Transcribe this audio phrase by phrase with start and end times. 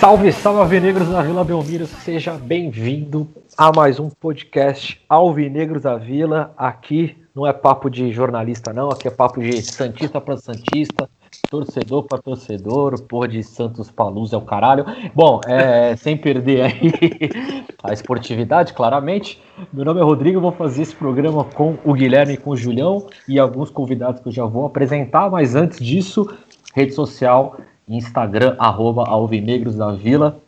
[0.00, 6.52] Salve, salve Alvinegros da Vila Belmiro, seja bem-vindo a mais um podcast Alvinegros da Vila.
[6.56, 11.08] Aqui não é papo de jornalista, não, aqui é papo de Santista para Santista,
[11.48, 14.84] torcedor para torcedor, porra de Santos Paluz é o caralho.
[15.14, 16.92] Bom, é, sem perder aí
[17.84, 19.40] a esportividade, claramente.
[19.72, 23.06] Meu nome é Rodrigo, vou fazer esse programa com o Guilherme e com o Julião
[23.28, 26.28] e alguns convidados que eu já vou apresentar, mas antes disso,
[26.74, 27.56] rede social
[27.88, 30.38] Instagram, arroba Alvinegros da Vila.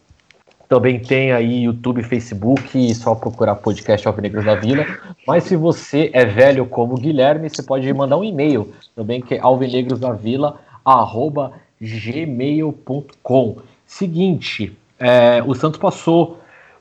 [0.68, 4.84] Também tem aí YouTube, Facebook, só procurar podcast Alvinegros da Vila.
[5.26, 9.34] Mas se você é velho como o Guilherme, você pode mandar um e-mail também, que
[9.34, 13.56] é alvinegrosdavila, arroba gmail.com.
[13.86, 16.38] Seguinte, é, o Santos passou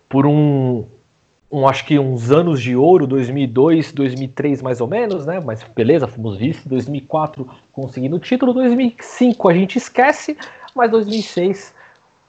[0.07, 0.85] por um,
[1.53, 5.39] um, acho que uns anos de ouro, 2002, 2003 mais ou menos, né?
[5.39, 6.67] Mas beleza, fomos vice.
[6.67, 10.35] 2004 conseguindo o título, 2005 a gente esquece,
[10.75, 11.75] mas 2006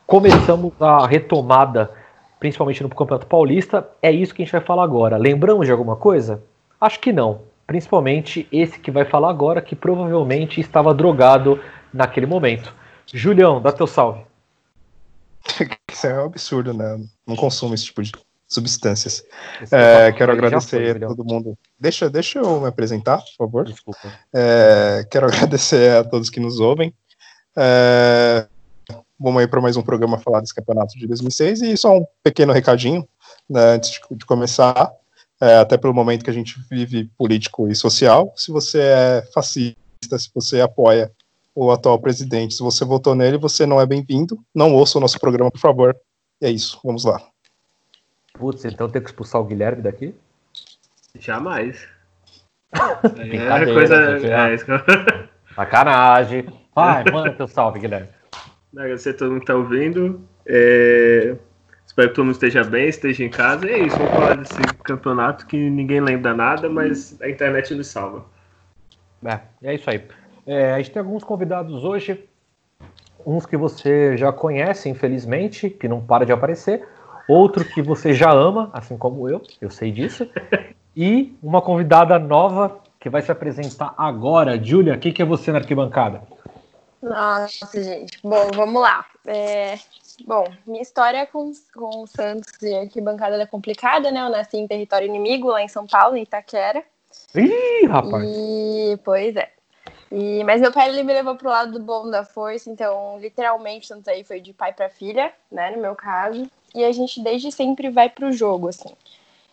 [0.06, 1.90] começamos a retomada,
[2.38, 3.88] principalmente no Campeonato Paulista.
[4.02, 5.16] É isso que a gente vai falar agora.
[5.16, 6.42] Lembramos de alguma coisa?
[6.78, 7.40] Acho que não.
[7.66, 11.58] Principalmente esse que vai falar agora, que provavelmente estava drogado
[11.90, 12.74] naquele momento.
[13.06, 14.20] Julião, dá teu salve.
[15.90, 17.00] Isso é um absurdo, né?
[17.26, 18.12] Não consumo esse tipo de
[18.54, 19.24] substâncias.
[19.70, 21.58] É, quero agradecer a todo mundo.
[21.78, 23.64] Deixa, deixa eu me apresentar, por favor.
[23.64, 24.12] Desculpa.
[24.32, 26.94] É, quero agradecer a todos que nos ouvem.
[27.56, 28.46] É,
[29.18, 32.52] vamos aí para mais um programa falar desse campeonato de 2006 e só um pequeno
[32.52, 33.06] recadinho
[33.48, 34.90] né, antes de, de começar,
[35.40, 38.32] é, até pelo momento que a gente vive político e social.
[38.36, 41.10] Se você é fascista, se você apoia
[41.54, 44.38] o atual presidente, se você votou nele, você não é bem-vindo.
[44.54, 45.96] Não ouça o nosso programa, por favor.
[46.40, 47.33] E é isso, vamos lá.
[48.34, 50.14] Putz, então tem que expulsar o Guilherme daqui?
[51.18, 51.88] Jamais.
[52.72, 54.18] é coisa.
[54.18, 55.28] É, eu...
[55.54, 56.46] Sacanagem.
[56.74, 58.08] Vai, manda teu salve, Guilherme.
[58.76, 60.20] Agradecer a todo mundo que tá ouvindo.
[60.46, 61.36] É,
[61.94, 63.70] Espero que todo mundo esteja bem, esteja em casa.
[63.70, 67.86] E é isso, vamos falar desse campeonato que ninguém lembra nada, mas a internet nos
[67.86, 68.24] salva.
[69.24, 70.02] É, é isso aí.
[70.44, 72.28] É, a gente tem alguns convidados hoje,
[73.24, 76.84] uns que você já conhece, infelizmente, que não para de aparecer,
[77.28, 80.28] outro que você já ama, assim como eu, eu sei disso,
[80.96, 84.62] e uma convidada nova que vai se apresentar agora.
[84.62, 86.22] Júlia, o que, que é você na arquibancada?
[87.02, 88.18] Nossa, gente.
[88.22, 89.04] Bom, vamos lá.
[89.26, 89.78] É,
[90.22, 94.20] Bom, minha história com, com o Santos de arquibancada é complicada, né?
[94.20, 96.84] Eu nasci em território inimigo, lá em São Paulo, em Itaquera.
[97.34, 98.24] Ih, rapaz!
[98.24, 99.50] E, pois é.
[100.12, 103.88] E, mas meu pai ele me levou pro lado do bom da força, então literalmente
[103.88, 106.48] tanto aí foi de pai para filha, né, no meu caso.
[106.74, 108.90] E a gente desde sempre vai pro jogo assim.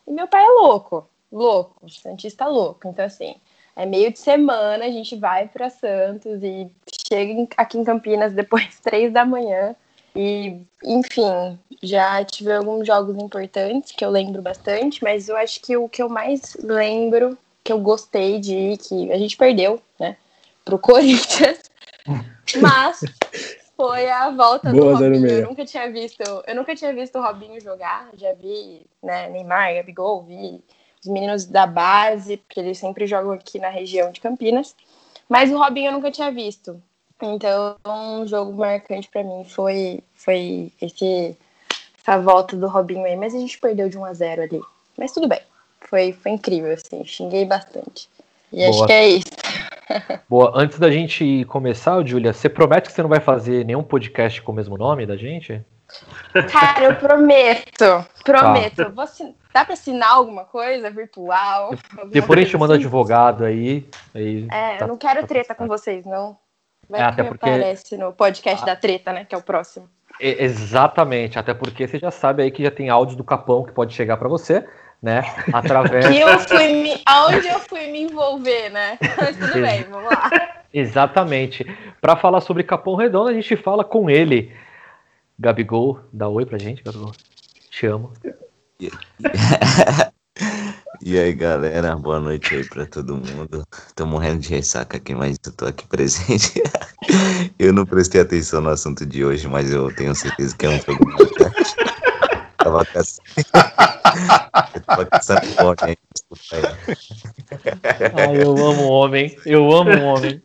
[0.07, 2.87] E meu pai é louco, louco, santista louco.
[2.87, 3.35] Então assim,
[3.75, 6.69] é meio de semana a gente vai para Santos e
[7.07, 9.75] chega aqui em Campinas depois três da manhã.
[10.15, 15.77] E enfim, já tive alguns jogos importantes que eu lembro bastante, mas eu acho que
[15.77, 20.17] o que eu mais lembro, que eu gostei de ir, que a gente perdeu, né?
[20.65, 21.59] pro Corinthians,
[22.61, 23.01] mas
[23.81, 25.27] foi a volta Boa, do Robinho.
[25.27, 29.73] Eu nunca tinha visto, eu nunca tinha visto o Robinho jogar, já vi, né, Neymar,
[29.73, 30.61] Gabigol, vi
[31.01, 34.75] os meninos da base, porque eles sempre jogam aqui na região de Campinas,
[35.27, 36.81] mas o Robinho eu nunca tinha visto.
[37.19, 41.35] Então, um jogo marcante pra mim foi foi esse
[41.99, 44.61] essa volta do Robinho aí, mas a gente perdeu de 1 a 0 ali.
[44.97, 45.41] Mas tudo bem.
[45.81, 48.09] Foi foi incrível assim, xinguei bastante.
[48.51, 48.87] E acho Boa.
[48.87, 49.31] que é isso.
[50.29, 54.41] Boa, antes da gente começar, Júlia, você promete que você não vai fazer nenhum podcast
[54.41, 55.61] com o mesmo nome da gente?
[56.51, 58.05] Cara, eu prometo.
[58.23, 58.91] Prometo.
[58.93, 59.03] Tá.
[59.03, 61.73] Assin- Dá pra assinar alguma coisa virtual?
[61.91, 62.83] Alguma Depois a gente manda assim?
[62.83, 63.85] advogado aí.
[64.15, 66.37] aí É, tá- eu não quero tá treta com vocês, não.
[66.89, 67.55] Vai É, até porque- Ah.
[67.55, 69.25] aparece no podcast da treta, né?
[69.25, 69.89] Que é o próximo.
[70.19, 73.93] Exatamente, até porque você já sabe aí que já tem áudios do Capão que pode
[73.93, 74.65] chegar para você,
[75.01, 75.23] né?
[75.51, 76.07] Através.
[76.07, 77.01] Que eu fui me...
[77.05, 78.97] Aonde eu fui me envolver, né?
[79.17, 80.29] Mas tudo bem, vamos lá.
[80.73, 81.65] Exatamente.
[81.99, 84.53] Para falar sobre Capão Redondo, a gente fala com ele.
[85.39, 87.11] Gabigol, dá oi pra gente, Gabigol.
[87.69, 88.13] Te amo.
[91.03, 93.65] E aí, galera, boa noite aí pra todo mundo.
[93.95, 96.61] Tô morrendo de ressaca aqui, mas eu tô aqui presente.
[97.57, 100.79] eu não prestei atenção no assunto de hoje, mas eu tenho certeza que é um
[100.79, 101.33] jogo muito
[104.85, 105.11] Tava eu
[105.55, 105.97] tava aí.
[108.15, 109.35] Ai, eu amo homem.
[109.45, 110.41] Eu amo homem.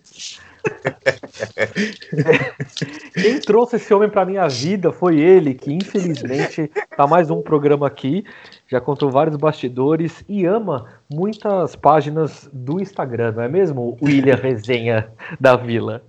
[3.14, 7.86] Quem trouxe esse homem para minha vida foi ele, que infelizmente tá mais um programa
[7.86, 8.24] aqui,
[8.66, 13.96] já contou vários bastidores e ama muitas páginas do Instagram, não é mesmo?
[14.02, 15.08] William Resenha
[15.38, 16.02] da Vila.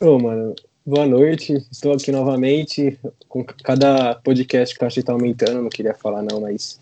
[0.00, 0.54] Ô, mano,
[0.86, 1.54] boa noite.
[1.70, 2.98] Estou aqui novamente.
[3.28, 6.80] Com cada podcast que eu achei que tá aumentando, não queria falar não, mas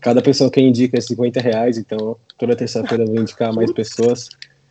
[0.00, 4.28] cada pessoa que indica é 50 reais, então toda terça-feira eu vou indicar mais pessoas.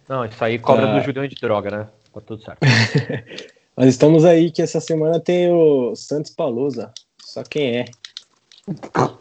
[0.07, 0.99] Não, isso aí cobra Ah.
[0.99, 1.87] do Julião de droga, né?
[2.13, 2.59] Tá tudo certo.
[3.75, 6.91] Mas estamos aí que essa semana tem o Santos Palusa.
[7.23, 7.85] Só quem é.
[8.67, 9.17] Ok.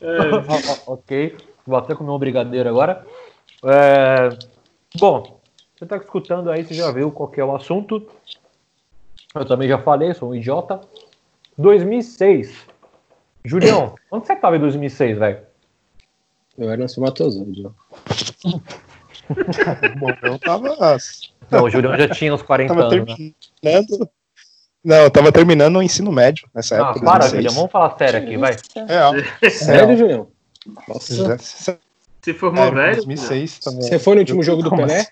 [0.86, 1.36] ok.
[1.66, 3.04] Vou até comer um brigadeiro agora.
[3.64, 4.28] É,
[4.96, 5.37] Bom,
[5.78, 8.04] você tá escutando aí, você já viu qual que é o assunto.
[9.32, 10.80] Eu também já falei, sou um idiota.
[11.56, 12.66] 2006.
[13.44, 15.38] Julião, onde você tava em 2006, velho?
[16.56, 17.62] Eu era no Somatozoide.
[19.98, 20.76] Bom, eu tava,
[21.50, 23.32] Não, o Julião já tinha uns 40 tava anos, né?
[23.62, 24.10] terminando.
[24.84, 27.04] Não, eu tava terminando o ensino médio nessa Ah, época.
[27.04, 27.30] para, 2006.
[27.30, 28.56] Julião, vamos falar sério aqui, vai.
[29.42, 29.50] É.
[29.50, 30.28] Sério, Julião?
[30.88, 31.38] Nossa.
[31.38, 31.78] Você
[32.22, 32.96] Se formou é, velho?
[32.96, 33.82] 2006 também.
[33.82, 35.00] Você foi no último jogo do Pelé?
[35.00, 35.10] assim?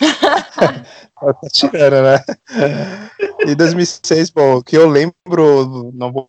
[1.20, 2.18] Tá tirando, né?
[3.46, 6.28] E 2006, bom, o que eu lembro, não vou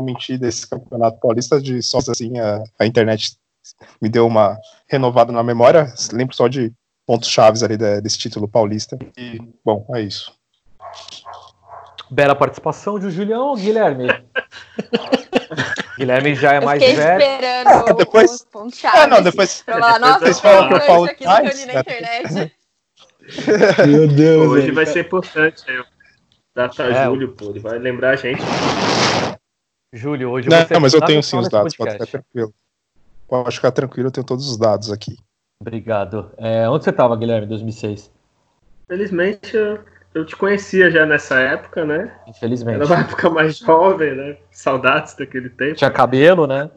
[0.00, 3.36] mentir desse campeonato paulista de só assim, a, a internet
[4.00, 4.56] me deu uma
[4.88, 5.92] renovada na memória.
[6.12, 6.72] Lembro só de
[7.06, 8.98] pontos chaves ali da- desse título paulista.
[9.16, 10.32] E, bom, é isso.
[12.10, 14.06] Bela participação de Julião, Guilherme.
[16.02, 17.22] Guilherme já é Eu mais fiquei velho.
[17.22, 18.98] esperando depois- os pontos-chave.
[18.98, 19.62] Ah, não, depois.
[19.62, 21.72] Pra falar, nossa, Vocês foi falam que eu gancho falo aqui que eu li na
[21.74, 21.80] né?
[21.80, 22.56] internet.
[23.88, 25.78] Meu Deus, Hoje vai ser importante aí.
[25.78, 25.84] o
[26.54, 28.42] Data É, Júlio, pô, ele vai lembrar a gente.
[29.92, 32.10] Júlio, hoje Não, você é mas eu tenho sim os dados, pode ficar podcast.
[32.10, 32.54] tranquilo.
[33.28, 35.16] Pode ficar tranquilo, eu tenho todos os dados aqui.
[35.60, 36.32] Obrigado.
[36.36, 38.10] É, onde você estava, Guilherme, em 2006?
[38.88, 39.78] Felizmente eu,
[40.14, 42.12] eu te conhecia já nessa época, né?
[42.26, 42.76] Infelizmente.
[42.76, 44.36] Era uma época mais jovem, né?
[44.50, 45.76] Saudades daquele tempo.
[45.76, 46.70] Tinha cabelo, né?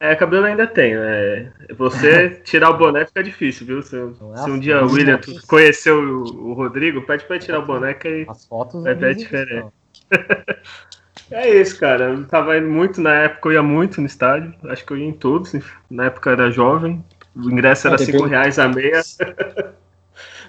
[0.00, 1.00] É, cabelo ainda tenho.
[1.00, 3.82] É, você tirar o boné fica difícil, viu?
[3.82, 7.36] Se, é se um assim, dia não o William conheceu o, o Rodrigo, pede pra
[7.36, 8.82] ele tirar o boné que aí As fotos.
[8.82, 9.72] Vai diferença.
[10.10, 10.12] isso,
[11.30, 12.10] É isso, cara.
[12.10, 14.52] Eu tava indo muito na época, eu ia muito no estádio.
[14.64, 15.52] Acho que eu ia em todos.
[15.90, 17.02] Na época eu era jovem.
[17.34, 19.00] O ingresso era Ah, tem 5 pelo- reais a meia.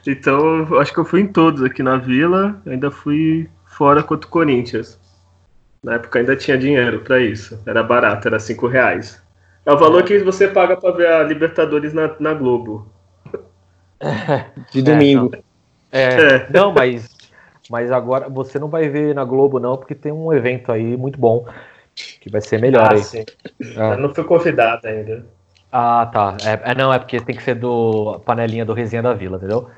[0.06, 2.62] então, eu acho que eu fui em todos aqui na vila.
[2.66, 5.00] Ainda fui fora contra o Corinthians.
[5.84, 7.60] Na época ainda tinha dinheiro pra isso.
[7.66, 9.22] Era barato, era 5 reais.
[9.66, 12.88] É o valor que você paga pra ver a Libertadores na, na Globo.
[14.72, 15.32] De domingo.
[15.32, 15.44] não.
[15.92, 16.48] É, É.
[16.52, 17.08] não, mas,
[17.70, 21.20] mas agora você não vai ver na Globo, não, porque tem um evento aí muito
[21.20, 21.46] bom.
[22.20, 23.00] Que vai ser melhor aí.
[23.00, 23.24] Ah, sim.
[23.62, 23.94] É.
[23.94, 25.26] Eu não fui convidado ainda.
[25.72, 26.38] Ah, tá.
[26.44, 29.70] É, é, não, é porque tem que ser do panelinha do Resenha da Vila, entendeu?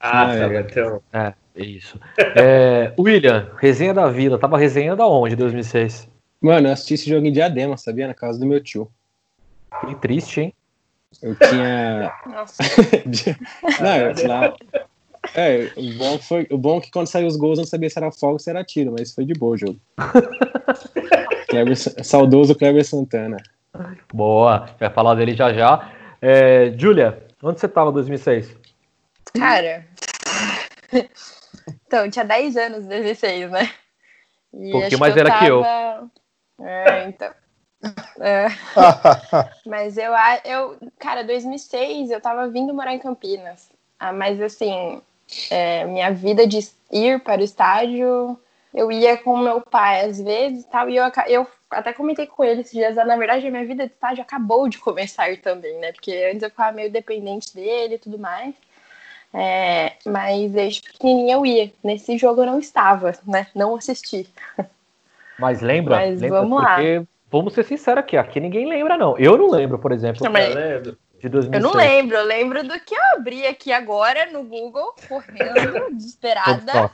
[0.00, 0.34] Ah, tá.
[0.34, 0.60] é.
[0.60, 2.00] Então, É, é isso.
[2.34, 4.38] É, William, Resenha da Vila.
[4.38, 6.08] Tava resenhando aonde em 2006?
[6.40, 8.06] Mano, eu assisti esse jogo em Diadema, sabia?
[8.08, 8.90] Na casa do meu tio.
[9.86, 10.54] Que triste, hein?
[11.22, 12.12] Eu tinha.
[12.26, 12.62] Nossa,
[13.82, 14.54] não, eu, lá.
[15.34, 17.90] É, o bom, foi, o bom é que quando saiu os gols eu não sabia
[17.90, 19.78] se era fogo ou se era tiro, mas foi de boa o jogo.
[21.48, 23.36] Kleber, saudoso Kleber Santana.
[24.12, 25.92] Boa, vai falar dele já já.
[26.22, 28.56] É, Julia, onde você tava em 2006?
[29.38, 29.86] Cara.
[31.86, 33.68] Então, eu tinha 10 anos em 2006, né?
[34.54, 35.60] E Um pouquinho mais velha que eu.
[35.62, 36.10] tava-
[36.62, 37.34] É, então.
[38.20, 38.46] É,
[39.66, 40.12] mas eu,
[40.44, 43.70] eu, cara, 2006 eu tava vindo morar em Campinas.
[43.98, 45.00] Ah, mas assim,
[45.50, 46.58] é, minha vida de
[46.92, 48.38] ir para o estádio,
[48.74, 52.44] eu ia com meu pai às vezes e tal, e eu, eu até comentei com
[52.44, 55.90] ele esses dias, na verdade a minha vida de estádio acabou de começar também, né?
[55.92, 58.54] Porque antes eu ficava meio dependente dele e tudo mais.
[59.32, 61.72] É, mas desde pequenininha eu ia.
[61.82, 63.46] Nesse jogo eu não estava, né?
[63.54, 64.28] Não assisti.
[65.38, 65.96] Mas lembra?
[65.96, 66.74] Mas lembra vamos lá.
[66.74, 69.16] porque, vamos ser sinceros aqui, aqui ninguém lembra, não.
[69.16, 70.98] Eu não lembro, por exemplo, Não, mas- tá lendo?
[71.20, 71.62] de 2006.
[71.62, 76.90] Eu não lembro, eu lembro do que eu abri aqui agora no Google, correndo, desesperada.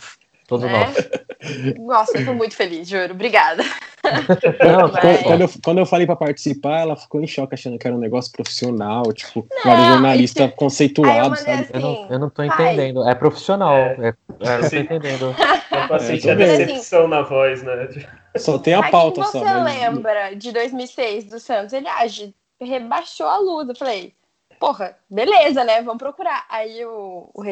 [0.51, 0.63] Nós.
[0.63, 0.79] Todos né?
[0.79, 1.75] nós.
[1.79, 3.13] Nossa, eu tô muito feliz, juro.
[3.13, 3.63] Obrigada.
[4.05, 7.87] Não, Mas- Quando eu, quando eu falei pra participar, ela ficou em choque, achando que
[7.87, 11.61] era um negócio profissional, tipo, Não, vários jornalistas aí eu conceituados, mandei sabe?
[11.63, 12.49] assim, eu não, eu não tô pai.
[12.49, 13.09] entendendo.
[13.09, 13.75] É profissional.
[13.77, 14.79] É, é, eu Sim.
[14.79, 15.35] entendendo.
[15.71, 16.47] Dá pra sentir a bem.
[16.59, 17.89] decepção na voz, né?
[18.37, 19.39] Só tem a pauta quem só.
[19.41, 21.73] você mas- lembra de 2006 do Santos?
[21.73, 23.69] Ele age, rebaixou a luz.
[23.69, 24.13] Eu falei,
[24.59, 25.83] porra, beleza, né?
[25.83, 26.45] Vamos procurar.
[26.49, 27.43] Aí o, o,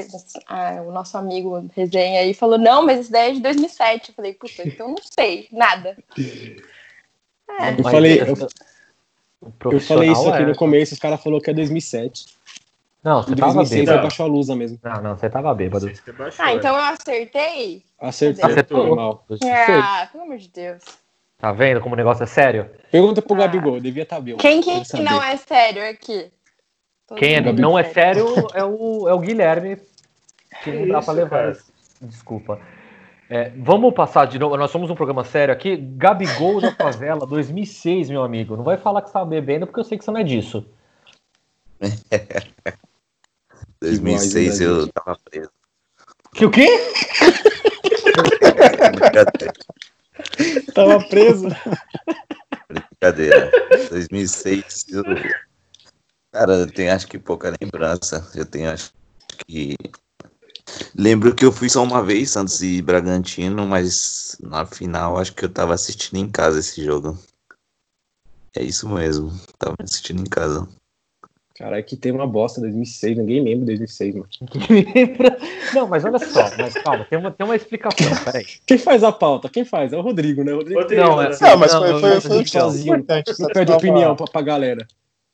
[0.49, 4.09] ah, o nosso amigo resenha aí falou, não, mas isso daí é de 2007.
[4.11, 5.97] Eu falei, puta, então não sei, nada.
[7.61, 11.55] É, Eu falei- eu- falei isso aqui é- no começo, os caras falaram que é
[11.55, 12.27] 2007.
[13.03, 13.99] Não, você tava 2006 bêbado.
[13.99, 14.79] abaixou a lusa mesmo.
[14.83, 15.89] Não, não, você tava bêbado.
[15.95, 16.55] Você baixou, Ah, é.
[16.57, 17.83] então eu acertei?
[18.01, 18.87] Acertei, Acertou.
[18.87, 19.27] normal.
[19.83, 20.83] Ah, pelo amor de Deus.
[21.37, 22.71] Tá vendo como o negócio é sério?
[22.91, 23.41] Pergunta pro Ah.
[23.41, 24.39] Gabigol, devia estar bem.
[24.39, 26.33] Quem que, não é sério aqui?
[27.07, 29.77] Todo Quem é- mundo não é sério é o, é o Guilherme,
[30.63, 31.53] que não dá pra levar.
[31.53, 31.59] cara.
[32.01, 32.61] Desculpa.
[33.29, 34.57] É, vamos passar de novo.
[34.57, 35.77] Nós somos um programa sério aqui.
[35.77, 38.57] Gabigol da Favela, 2006, meu amigo.
[38.57, 40.67] Não vai falar que você tá bebendo, porque eu sei que você não é disso.
[43.81, 44.93] 2006 né, eu gente?
[44.93, 45.51] tava preso.
[46.35, 46.67] Que o quê?
[48.93, 49.53] Brincadeira.
[50.75, 51.49] Tava preso.
[52.69, 53.51] Brincadeira.
[53.91, 55.03] 2006 eu.
[56.35, 58.29] Cara, eu tenho acho que pouca lembrança.
[58.35, 58.91] Eu tenho acho
[59.47, 59.77] que.
[60.99, 65.45] Lembro que eu fui só uma vez, Santos e Bragantino, mas na final acho que
[65.45, 67.17] eu tava assistindo em casa esse jogo.
[68.57, 69.31] É isso mesmo.
[69.57, 70.67] Tava assistindo em casa.
[71.57, 74.29] Caralho, que teve uma bosta 2006, ninguém lembra de 2006, mano.
[74.69, 75.39] Ninguém lembra.
[75.73, 78.45] Não, mas olha só, mas calma, tem uma, tem uma explicação, peraí.
[78.67, 79.49] Quem faz a pauta?
[79.49, 79.93] Quem faz?
[79.93, 80.53] É o Rodrigo, né?
[80.53, 81.27] O Rodrigo Rodrigo, Não, né?
[81.27, 82.97] é- Não, mas Não, foi, não, foi, não, foi, não.
[82.99, 84.85] Não você pede opinião pra, pra galera.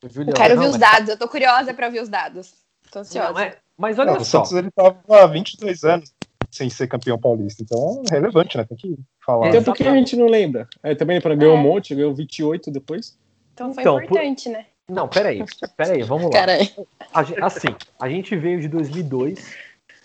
[0.08, 2.54] Julião, Eu quero não, ver os mas- dados, eu tô curiosa pra ver os dados.
[2.90, 3.32] Tô ansiosa.
[3.32, 4.38] Não, é- mas olha Não, o só.
[4.44, 6.12] Santos ele tava há 22 anos
[6.50, 8.64] sem ser campeão paulista, então é relevante, né?
[8.64, 9.46] Tem que falar.
[9.46, 10.66] É, Então por que a gente não lembra?
[10.82, 11.62] É, também para ganhou um É.
[11.62, 13.16] monte, ganhou 28 depois.
[13.54, 14.66] Então foi Então, por- importante, né?
[14.88, 15.44] Não, peraí,
[15.76, 16.40] peraí, vamos lá.
[17.14, 17.68] A gen- assim,
[18.00, 19.54] a gente veio de 2002,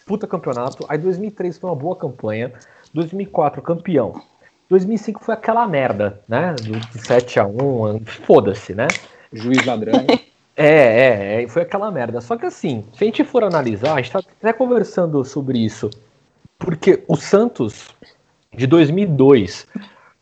[0.06, 0.86] puta campeonato.
[0.88, 2.54] Aí 2003 foi uma boa campanha.
[2.94, 4.22] 2004, campeão.
[4.70, 6.54] 2005 foi aquela merda, né?
[6.62, 8.86] Do de 7x1, foda-se, né?
[9.36, 10.06] Juiz ladrão.
[10.58, 12.22] É, é, é, foi aquela merda.
[12.22, 15.90] Só que assim, se a gente for analisar, a gente tá até conversando sobre isso.
[16.58, 17.90] Porque o Santos,
[18.56, 19.68] de 2002,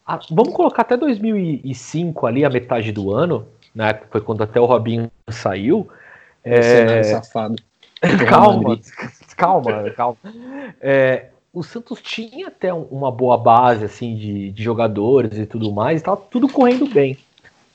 [0.04, 4.00] a- vamos colocar até 2005 ali, a metade do ano, né?
[4.10, 5.88] Foi quando até o Robinho saiu.
[6.44, 7.56] Mercenário É, safado.
[8.28, 8.80] calma,
[9.38, 10.18] calma, calma.
[10.82, 15.72] É, o Santos tinha até um- uma boa base assim de, de jogadores e tudo
[15.72, 17.16] mais, tava tudo correndo bem.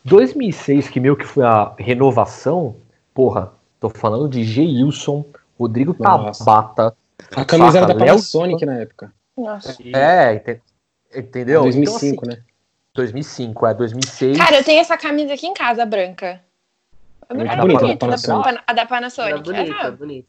[0.08, 2.76] 2006, que meio que foi a renovação,
[3.14, 5.24] porra, tô falando de Geilson,
[5.58, 6.44] Rodrigo Nossa.
[6.44, 6.96] Tabata.
[7.36, 9.12] A camisa era da Léo- Panasonic na época.
[9.36, 9.76] Nossa.
[9.94, 10.62] É, ente-
[11.14, 11.62] entendeu?
[11.62, 12.46] 2005, Então, assim, né?
[12.94, 14.36] 2005, é 2006.
[14.38, 16.40] Cara, eu tenho essa camisa aqui em casa, branca.
[17.28, 18.44] É Muito era bonita, bonita, da da Panasonic.
[18.44, 19.42] Pana- a da Era Panasonic.
[19.42, 20.28] bonita, Era bonita.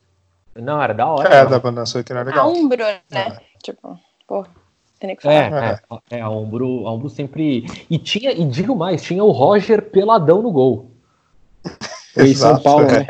[0.55, 1.29] Não, era da hora.
[1.33, 1.49] É, não.
[1.51, 2.51] da Panasonic era a legal.
[2.51, 3.37] Umbro, né?
[3.63, 4.45] Tipo, pô,
[4.99, 5.35] tem que falar.
[5.35, 5.79] É,
[6.11, 7.65] é, é, a Umbro sempre.
[7.89, 10.91] E tinha, e digo mais, tinha o Roger Peladão no gol.
[12.17, 12.99] Em São Paulo, é.
[12.99, 13.05] né?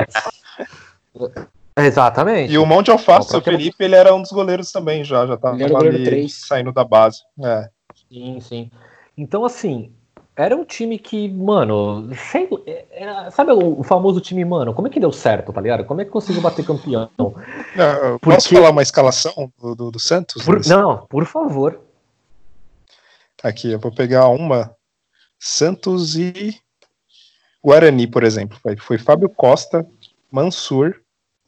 [1.76, 2.52] Exatamente.
[2.52, 5.56] E o Monte Alface, o Felipe, ele era um dos goleiros também, já, já tava
[5.56, 6.46] ali três.
[6.46, 7.20] saindo da base.
[7.42, 7.68] É.
[8.08, 8.70] Sim, sim.
[9.16, 9.92] Então, assim,
[10.36, 12.48] era um time que, mano, sei,
[12.90, 15.84] era- sabe o, famoso time, mano, como é que deu certo, tá ligado?
[15.84, 17.10] Como é que conseguiu bater campeão?
[17.76, 20.44] Não, eu Por posso falar uma escalação do, do, do Santos?
[20.44, 21.80] Por- não, por favor.
[23.42, 24.74] Aqui, eu vou pegar uma.
[25.38, 26.54] Santos e
[27.64, 28.58] Guarani, por exemplo.
[28.62, 29.86] Foi, foi Fábio Costa,
[30.30, 30.94] Mansur,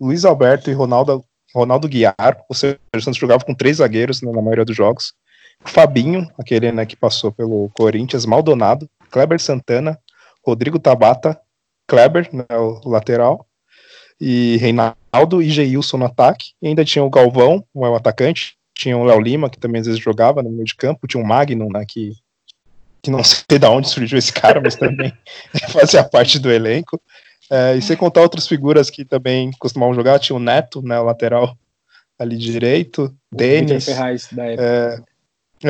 [0.00, 1.22] Luiz Alberto e Ronaldo,
[1.54, 2.14] Ronaldo Guiar.
[2.48, 5.12] Ou seja, o Santos jogava com três zagueiros né, na maioria dos jogos.
[5.64, 9.98] Fabinho, aquele né, que passou pelo Corinthians, Maldonado, Kleber Santana,
[10.44, 11.38] Rodrigo Tabata,
[11.86, 13.46] Kleber, né, o lateral,
[14.20, 16.52] e Reinaldo e Geilson no ataque.
[16.60, 20.02] E ainda tinha o Galvão, o atacante, tinha o Léo Lima, que também às vezes
[20.02, 22.12] jogava no meio de campo, tinha o Magnum, né, que,
[23.02, 25.12] que não sei de onde surgiu esse cara, mas também
[25.70, 27.00] fazia parte do elenco.
[27.50, 31.04] É, e sem contar outras figuras que também costumavam jogar, tinha o Neto, né, o
[31.04, 31.56] lateral
[32.18, 34.62] ali direito, O Denis, Ferraz da época.
[34.64, 35.11] é,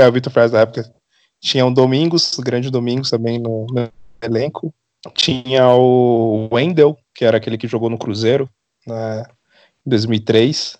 [0.00, 0.90] o Vitor Ferraz da época.
[1.40, 3.88] Tinha o Domingos, o grande Domingos também no, no
[4.22, 4.72] elenco.
[5.14, 8.48] Tinha o Wendel, que era aquele que jogou no Cruzeiro
[8.86, 9.24] né,
[9.84, 10.78] em 2003.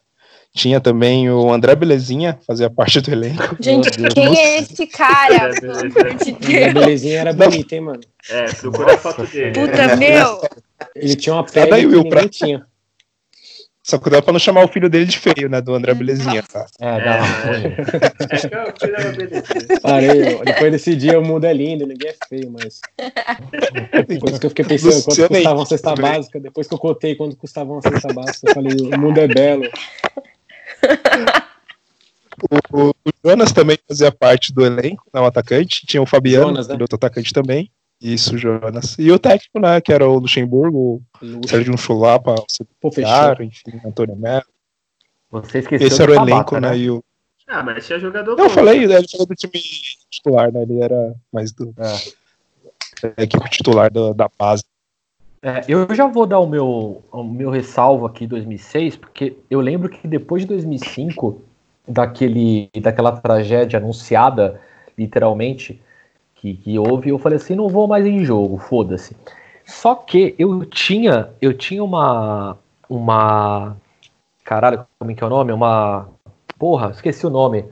[0.55, 3.57] Tinha também o André Belezinha, fazia parte do elenco.
[3.59, 4.15] Gente, Deus.
[4.15, 5.35] quem é esse cara?
[5.35, 6.33] É, Pelo amor de
[6.75, 8.01] belezinha era bonita, hein, mano?
[8.29, 9.53] É, procura a foto dele.
[9.53, 10.41] Puta, meu.
[10.95, 12.67] Ele tinha uma pele daí, que Will, ninguém pra- tinha.
[13.85, 15.61] Só dá pra não chamar o filho dele de feio, né?
[15.61, 16.67] Do André Belezinha, tá?
[16.81, 17.17] É, É, dá.
[17.17, 19.03] é.
[19.03, 19.81] Uma obedecer.
[19.83, 22.81] Parei, ó, depois desse dia o mundo é lindo, ninguém é feio, mas.
[24.09, 26.13] Depois que eu fiquei pensando quanto Luciano custava uma cesta também.
[26.13, 29.27] básica, depois que eu cotei quanto custava uma cesta básica, eu falei, o mundo é
[29.27, 29.65] belo.
[32.73, 35.87] O, o Jonas também fazia parte do elenco, não atacante.
[35.87, 36.77] Tinha o Fabiano, Jonas, né?
[36.77, 37.71] que é outro atacante também.
[38.03, 38.97] Isso, Jonas.
[38.99, 39.81] E o técnico, né?
[39.81, 42.45] Que era o Luxemburgo, o Sérgio Chulapa, o.
[42.49, 44.45] Secretário, enfim, Antônio Melo.
[45.31, 46.77] Você esqueceu Esse era o elenco, né?
[46.77, 47.03] E o...
[47.47, 48.49] Ah, mas tinha jogador Eu bom.
[48.51, 49.53] falei, né, ele falou do time
[50.11, 50.63] titular, né?
[50.63, 53.09] Ele era mais do, É.
[53.17, 54.65] da equipe titular da, da base.
[55.43, 59.89] É, eu já vou dar o meu, o meu ressalvo aqui 2006, porque eu lembro
[59.89, 61.43] que depois de 2005,
[61.87, 64.61] daquele, daquela tragédia anunciada,
[64.97, 65.81] literalmente,
[66.43, 69.17] que, que houve, eu falei assim, não vou mais em jogo, foda-se.
[69.65, 72.59] Só que eu tinha, eu tinha uma,
[72.89, 73.77] uma,
[74.45, 75.53] caralho, como é que é o nome?
[75.53, 76.09] Uma,
[76.59, 77.65] porra, esqueci o nome,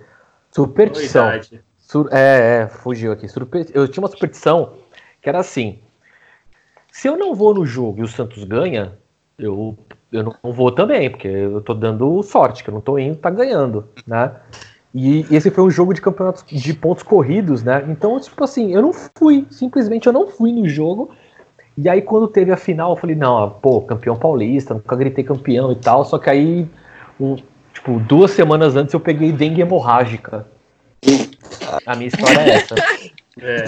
[0.52, 1.24] superstição.
[1.78, 3.28] Sur- é, é, fugiu aqui.
[3.28, 4.74] Surpe- Eu tinha uma superstição
[5.20, 5.80] que era assim:
[6.92, 8.98] se eu não vou no jogo e o Santos ganha,
[9.38, 9.76] eu,
[10.12, 13.30] eu não vou também, porque eu tô dando sorte, que eu não tô indo, tá
[13.30, 14.32] ganhando, né?
[14.94, 17.84] E esse foi um jogo de campeonatos de pontos corridos, né?
[17.88, 21.10] Então, tipo assim, eu não fui, simplesmente eu não fui no jogo.
[21.78, 25.70] E aí, quando teve a final, eu falei, não, pô, campeão paulista, nunca gritei campeão
[25.72, 26.04] e tal.
[26.04, 26.68] Só que aí,
[27.20, 27.36] um-
[27.72, 30.46] tipo, duas semanas antes eu peguei dengue hemorrágica.
[31.86, 32.74] A minha história é essa.
[33.42, 33.64] É.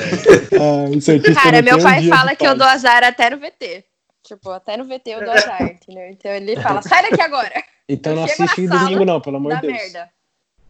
[0.59, 3.85] Ah, Cara, não meu um pai dia fala que eu dou azar até no VT.
[4.23, 6.11] Tipo, até no VT eu dou azar, entendeu?
[6.11, 7.51] Então ele fala, sai daqui agora,
[7.89, 9.73] Então não eu na assiste domingo, não, pelo amor de Deus.
[9.73, 10.11] merda.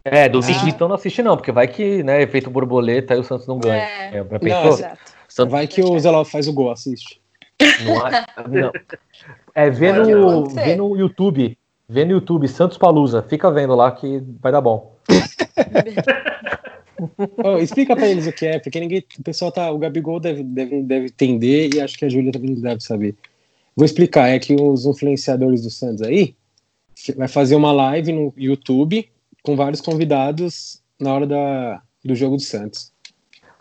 [0.05, 0.69] É, domingo Ah.
[0.69, 3.83] então não assiste não, porque vai que, né, efeito borboleta e o Santos não ganha.
[3.83, 4.17] É.
[4.17, 4.77] É, Não.
[5.29, 7.21] Santos Vai que o Zé faz o gol, assiste.
[7.85, 8.71] não, é- não.
[9.55, 11.57] É, vê no, vê no YouTube,
[11.87, 14.95] vê no YouTube, Santos Palusa, fica vendo lá que vai dar bom.
[17.43, 19.03] Ô, explica pra eles o que é, porque ninguém.
[19.19, 19.71] O pessoal tá.
[19.71, 23.15] O Gabigol deve, deve, deve entender e acho que a Júlia também deve saber.
[23.75, 26.35] Vou explicar, é que os influenciadores do Santos aí
[27.17, 29.09] vai fazer uma live no YouTube
[29.43, 32.91] com vários convidados na hora da, do jogo do Santos.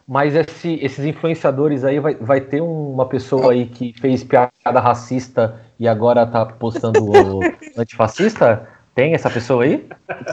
[0.06, 5.60] Mas esse- esses influenciadores aí vai, vai ter uma pessoa aí que fez piada racista
[5.78, 7.40] e agora tá postando o
[7.78, 8.68] antifascista?
[8.94, 9.86] Tem essa pessoa aí?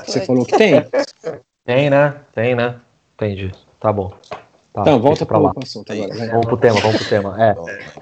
[0.05, 0.85] Você falou que tem?
[1.65, 2.15] Tem, né?
[2.33, 2.75] Tem, né?
[3.15, 3.51] Entendi.
[3.79, 4.11] Tá bom.
[4.73, 5.53] Tá, Então, volta pro, lá.
[5.63, 6.13] assunto agora.
[6.31, 7.43] Vamos pro tema, vamos pro tema.
[7.43, 7.53] É,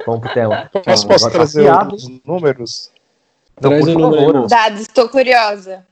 [0.05, 0.69] vamos pro tema.
[0.86, 1.95] Mas posso agora tá trazer piado.
[1.95, 2.91] os números?
[3.62, 4.47] Não, Traz por favor.
[4.47, 5.86] Dados, estou curiosa.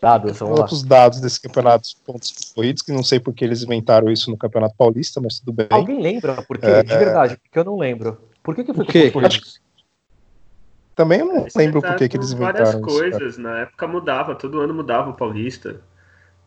[0.00, 0.62] Dados, vamos lá.
[0.62, 4.74] Outros dados desse campeonato pontos corridos, que não sei porque eles inventaram isso no Campeonato
[4.76, 5.66] Paulista, mas tudo bem.
[5.70, 6.42] Alguém lembra?
[6.42, 6.82] Porque, É.
[6.82, 8.18] de verdade, porque eu não lembro.
[8.42, 9.60] Por que, que foi corridos?
[10.94, 12.98] Também eu não Eles lembro por que que eles várias inventaram isso.
[13.00, 13.10] cara.
[13.10, 13.38] coisas.
[13.38, 15.80] Na época mudava, todo ano mudava o Paulista.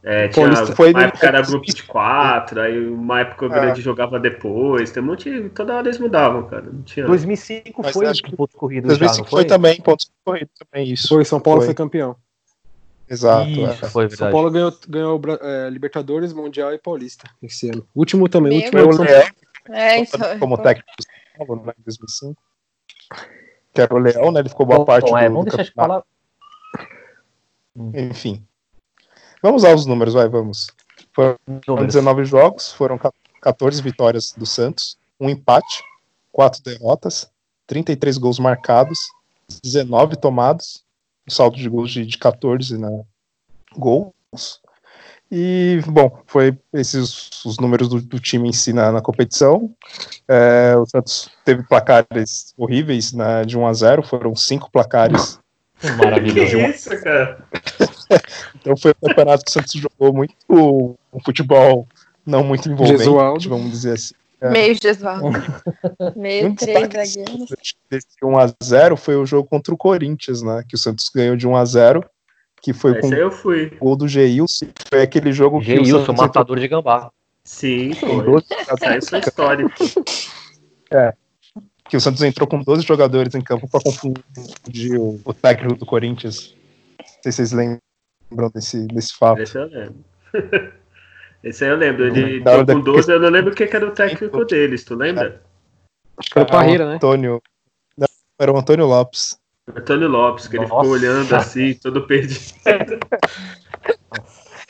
[0.03, 3.59] É, tinha, Paulista foi uma época era grupo de quatro, aí uma época o É.
[3.59, 4.91] grande jogava depois.
[4.91, 5.49] Tem um monte.
[5.55, 6.67] Toda hora eles mudavam, cara.
[6.71, 7.07] Não tinha.
[7.07, 9.45] 2005 Mas foi acho que pontos corridos já, não 2005 foi foi?
[9.49, 11.07] também pontos corridos também, isso.
[11.07, 11.65] Foi, São Paulo Foi.
[11.67, 12.15] foi campeão.
[13.09, 13.49] Exato.
[13.49, 13.89] Isso, é.
[13.89, 14.31] foi São.
[14.31, 17.87] Paulo ganhou, ganhou é, Libertadores, Mundial e Paulista esse ano.
[17.95, 19.29] Último também, o Meu último Foi é o o São Leão
[19.69, 20.39] É, então.
[20.39, 22.41] como técnico do São Paulo, né, em 2005.
[23.73, 24.39] Que era o Leão, né?
[24.39, 26.07] Ele ficou boa Bom, parte é, do, vamos do deixar de campeonato.
[27.75, 28.45] falar Enfim.
[29.43, 30.71] Vamos aos números, vai, vamos.
[31.13, 31.35] Foram
[31.67, 31.93] números.
[31.93, 32.99] 19 jogos, foram
[33.41, 35.83] 14 vitórias do Santos, um empate,
[36.31, 37.29] quatro derrotas,
[37.67, 38.97] 33 gols marcados,
[39.61, 40.84] 19 tomados,
[41.27, 43.03] um saldo de gols de, de 14 né,
[43.77, 44.61] gols.
[45.31, 49.73] E, bom, foi esses os números do, do time em si na, na competição.
[50.27, 55.39] É, o Santos teve placares horríveis né, de 1 a 0 foram cinco placares
[55.79, 56.57] Que Maravilhoso.
[56.57, 57.43] isso, cara?
[58.61, 61.87] Então foi um campeonato que o Santos jogou muito um futebol
[62.25, 63.49] não muito envolvente, Gesualdo.
[63.49, 64.13] vamos dizer assim.
[64.45, 64.49] É.
[64.49, 65.29] Meio Gesualdo.
[66.15, 67.49] Meio Um três zagueiros.
[67.89, 70.63] Desse 1x0 foi o jogo contra o Corinthians, né?
[70.67, 72.05] Que o Santos ganhou de 1x0,
[72.61, 73.71] que foi com Esse aí eu fui.
[73.79, 74.67] o gol do Geilson.
[74.87, 77.09] Foi aquele jogo que o Geilson, Santos entrou matador de gambá.
[77.43, 78.25] Sim, com foi.
[78.25, 79.73] 12 Isso aí foi histórico.
[81.89, 85.85] que o Santos entrou com 12 jogadores em campo para confundir o, o técnico do
[85.87, 86.53] Corinthians.
[86.99, 89.41] Não sei se vocês lembram desse, desse fato.
[89.41, 89.95] Esse eu lembro.
[91.45, 92.05] Esse aí eu lembro.
[92.07, 94.95] Ele entrou com da- 12, eu não lembro quem que era o técnico deles, tu
[94.95, 95.41] lembra?
[96.17, 96.95] Acho que era o Parreira, né?
[96.95, 97.41] Antônio.
[97.97, 98.07] Não,
[98.39, 99.37] era o Antônio Lopes.
[99.75, 100.89] Antônio Lopes, que ele ficou Nossa.
[100.91, 102.39] olhando assim, todo perdido.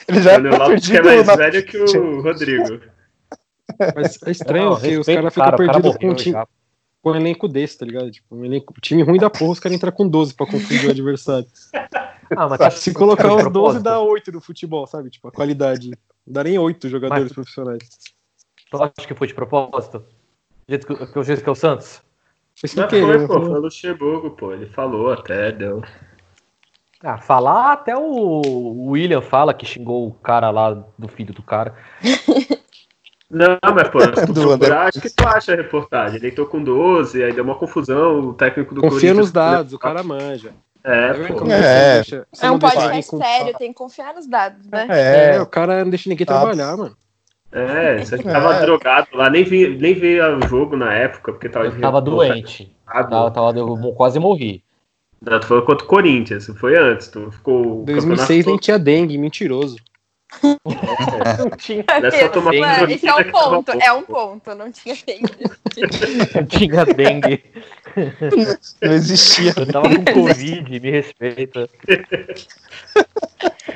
[0.07, 2.79] Ele já Antônio era Lopes que é mais na velho que o Rodrigo.
[3.95, 6.11] Mas é estranho, Não, porque os caras o cara, ficam o cara perdidos com morreu
[6.11, 6.45] um time.
[7.01, 8.11] com um elenco desse, tá ligado?
[8.11, 10.91] Tipo, um elenco, time ruim da porra, os caras entram com 12 pra confundir o
[10.91, 11.47] adversário.
[12.35, 13.83] Ah, mas tá, Se colocar os 12 propósito?
[13.83, 15.09] dá 8 no futebol, sabe?
[15.09, 15.91] Tipo, a qualidade.
[16.25, 17.87] Não dá nem 8 jogadores Mas- profissionais.
[18.71, 19.99] Tu acha que foi de propósito?
[19.99, 20.05] Do
[20.69, 22.01] jeito que, o jeito que é o Santos?
[22.59, 24.51] Foi sem querer, foi, pô, foi o Luxemburgo, pô.
[24.53, 25.83] Ele falou até, deu.
[27.03, 31.43] Ah, falar até o o William fala que xingou o cara lá do filho do
[31.43, 31.75] cara.
[33.29, 34.71] Não, mas, pô, se tu Do procurar, André.
[34.89, 36.17] acho que tu acha a reportagem.
[36.17, 39.73] Ele entrou com 12, aí deu uma confusão, o técnico do Confia Corinthians- nos dados,
[39.73, 40.53] o cara manja.
[40.87, 41.51] É, pô.
[41.51, 42.01] É.
[42.41, 44.85] É não um podcast sério, tem que confiar nos dados, né?
[44.89, 46.39] É, É, o cara não deixa ninguém Tá.
[46.39, 46.95] trabalhar, mano.
[47.51, 48.61] É, você tava É.
[48.61, 52.71] drogado lá, nem vi, nem vi o jogo na época, porque tava, Eu tava doente.
[52.85, 54.63] Tava, tava, eu quase morri.
[55.21, 57.81] Não, tu falou contra o Corinthians, foi antes, tu ficou.
[57.81, 59.77] o 2006 nem tinha dengue, mentiroso.
[60.45, 61.83] Não tinha.
[61.87, 62.65] Não é só tomar Dengue.
[62.65, 65.31] Mano, isso é um ponto, é um ponto, não tinha feito.
[66.35, 67.43] não tinha dengue.
[68.81, 69.53] não existia.
[69.57, 71.69] Eu tava com Covid, me respeita.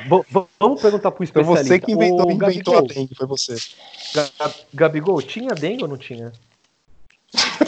[0.06, 0.24] Bo-
[0.58, 1.64] vamos perguntar pro Foi especialista.
[1.64, 3.56] você que inventou, Ô, inventou a dengue, foi você.
[4.14, 6.32] Ga- Gabigol, tinha dengue ou não tinha?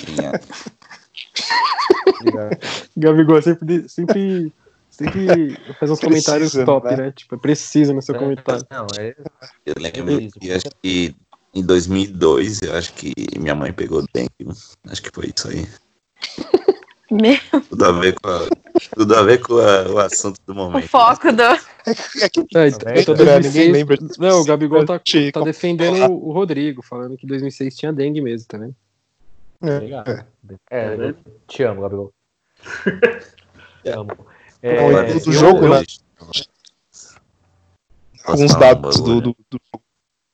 [0.04, 0.32] Tinha.
[2.96, 4.52] Gabigol sempre, sempre,
[4.90, 6.96] sempre faz uns comentários Precisa, top, né?
[6.96, 7.12] né?
[7.12, 8.66] Tipo, é preciso no seu comentário.
[8.70, 9.14] Não, é.
[9.66, 11.14] Eu lembro que acho que
[11.54, 14.30] em 2002, eu acho que minha mãe pegou dengue.
[14.88, 15.66] Acho que foi isso aí.
[17.10, 17.36] Meu,
[17.68, 18.48] Tudo a ver com, a-
[18.94, 20.88] tudo a ver com a- o assunto do o momento.
[20.88, 21.42] foco do.
[21.42, 23.16] É que É, Tá então, vendo?
[23.16, 23.98] 2006, Ninguém lembra.
[24.18, 28.22] Não, o Gabigol tá, Te- tá defendendo o, o Rodrigo, falando que 2006 tinha dengue
[28.22, 28.74] mesmo, tá vendo?
[29.60, 30.26] Obrigado.
[30.70, 31.14] É, eu
[31.46, 32.12] te amo, Gabigol.
[33.82, 34.12] Te amo.
[34.62, 35.84] É, Não, Agora, e do jogo, eu- né?
[38.24, 39.20] Alguns um dados do, bagulho?
[39.20, 39.84] do, do jogo.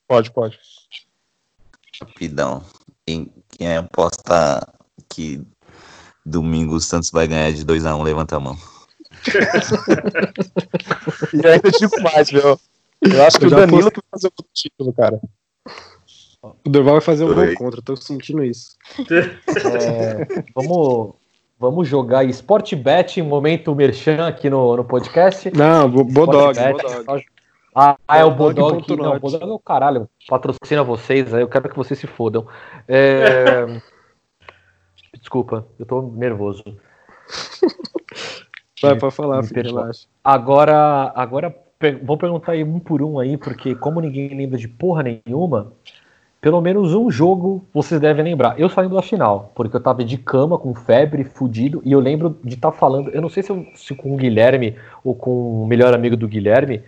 [0.07, 0.59] Pode, pode.
[2.01, 2.63] Rapidão.
[3.05, 4.71] Quem, quem aposta
[5.09, 5.41] que
[6.25, 8.57] domingo o Santos vai ganhar de 2x1, levanta a mão.
[11.33, 12.59] E ainda digo mais, meu.
[13.01, 15.19] Eu acho que Eu o Danilo que vai fazer o título, cara.
[16.43, 18.75] O Dorval vai fazer um gol contra, tô sentindo isso.
[19.09, 21.13] É, vamos,
[21.59, 25.51] vamos jogar Sportbet, momento merchan aqui no, no podcast.
[25.51, 26.57] Não, Bo- Bodog.
[27.75, 29.19] Ah, é o Bodog Não.
[29.19, 30.09] Bodog é o caralho.
[30.27, 32.47] Patrocina vocês, aí eu quero que vocês se fodam.
[32.87, 33.65] É,
[35.19, 36.63] Desculpa, eu tô nervoso.
[38.81, 40.07] Vai pra falar, Me filho, relaxa.
[40.23, 41.53] Agora, agora
[42.03, 45.73] vou perguntar aí um por um aí, porque como ninguém lembra de porra nenhuma,
[46.39, 48.57] pelo menos um jogo vocês devem lembrar.
[48.59, 51.99] Eu só lembro da final, porque eu tava de cama, com febre, fudido, e eu
[51.99, 55.63] lembro de estar falando, eu não sei se, eu- se com o Guilherme ou com
[55.63, 56.81] o melhor amigo do Guilherme,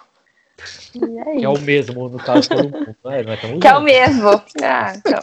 [0.95, 2.97] E é Que é o mesmo, no caso, todo mundo.
[3.07, 4.42] É, não é tão Que é o mesmo.
[4.62, 5.21] Ah, então.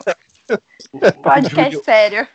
[1.24, 2.28] Podcast sério.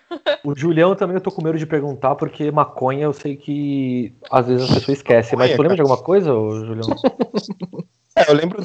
[0.44, 4.46] O Julião também eu tô com medo de perguntar, porque maconha eu sei que às
[4.46, 5.38] vezes as pessoas esquecem.
[5.38, 6.88] Mas tu lembra de alguma coisa, Julião?
[8.16, 8.61] É, eu lembro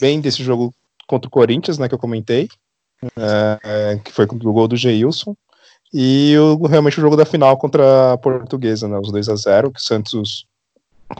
[0.00, 0.74] bem desse jogo
[1.06, 2.48] contra o Corinthians, né, que eu comentei,
[3.16, 5.36] é, é, que foi com o gol do Geilson,
[5.94, 9.70] e o, realmente o jogo da final contra a Portuguesa, né, os 2 a 0
[9.70, 10.47] que o Santos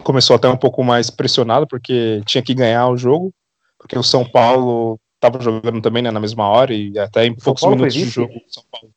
[0.03, 3.33] começou até um pouco mais pressionado, porque tinha que ganhar o jogo,
[3.79, 7.62] porque o São Paulo estava jogando também né, na mesma hora, e até em poucos
[7.64, 8.90] minutos de jogo o São Paulo.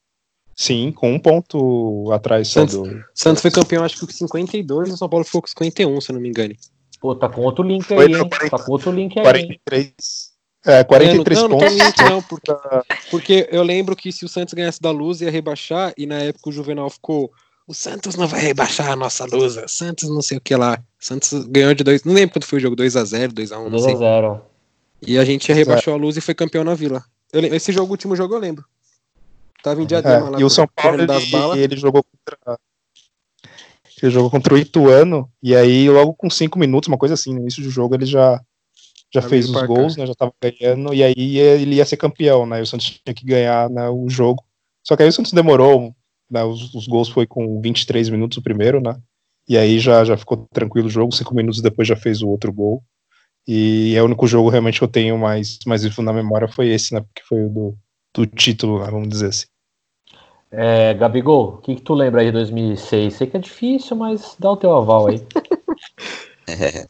[0.55, 2.75] Sim, com um ponto atrás Santos.
[2.75, 3.03] do.
[3.15, 6.11] Santos foi campeão, acho que com 52, e o São Paulo ficou com 51, se
[6.11, 6.53] eu não me engano.
[6.99, 8.29] Pô, tá com outro link Foi aí, hein?
[8.29, 8.49] 40.
[8.57, 9.59] Tá com outro link aí, hein?
[9.65, 10.31] 43.
[10.63, 11.77] É, 43 É, não, não, pontos.
[11.77, 12.51] Não, tem não, porque,
[13.09, 16.49] porque eu lembro que se o Santos ganhasse da Luz ia rebaixar, e na época
[16.49, 17.31] o Juvenal ficou.
[17.67, 19.67] O Santos não vai rebaixar a nossa Lusa.
[19.67, 20.81] Santos não sei o que lá.
[20.99, 22.03] Santos ganhou de 2.
[22.03, 23.93] Não lembro quanto foi o jogo, 2x0, 2x1, não sei.
[23.95, 24.41] 2x0.
[25.07, 27.03] E a gente rebaixou a luz e foi campeão na vila.
[27.31, 28.65] Eu esse jogo, o último jogo, eu lembro.
[29.63, 30.37] Tava em Diadema lá.
[30.37, 31.57] É, e o São Paulo ele, balas.
[31.57, 32.59] ele jogou contra.
[34.01, 37.41] Ele jogou contra o Ituano, e aí logo com 5 minutos, uma coisa assim, no
[37.41, 38.41] início do jogo ele já,
[39.13, 40.07] já fez os gols, né?
[40.07, 42.59] Já tava ganhando, e aí ele ia ser campeão, né?
[42.59, 44.43] E o Santos tinha que ganhar né, o jogo.
[44.83, 45.95] Só que aí o Santos demorou,
[46.31, 46.43] né?
[46.43, 48.95] Os, os gols foi com 23 minutos o primeiro, né?
[49.47, 52.53] E aí já, já ficou tranquilo o jogo, cinco minutos depois já fez o outro
[52.53, 52.83] gol.
[53.47, 56.69] E é o único jogo realmente que eu tenho mais, mais vivo na memória foi
[56.69, 57.01] esse, né?
[57.01, 57.77] Porque foi o do,
[58.13, 59.45] do título, né, vamos dizer assim.
[60.51, 63.13] É, Gabigol, o que, que tu lembra aí de 2006?
[63.13, 65.21] Sei que é difícil, mas dá o teu aval aí.
[66.47, 66.85] É,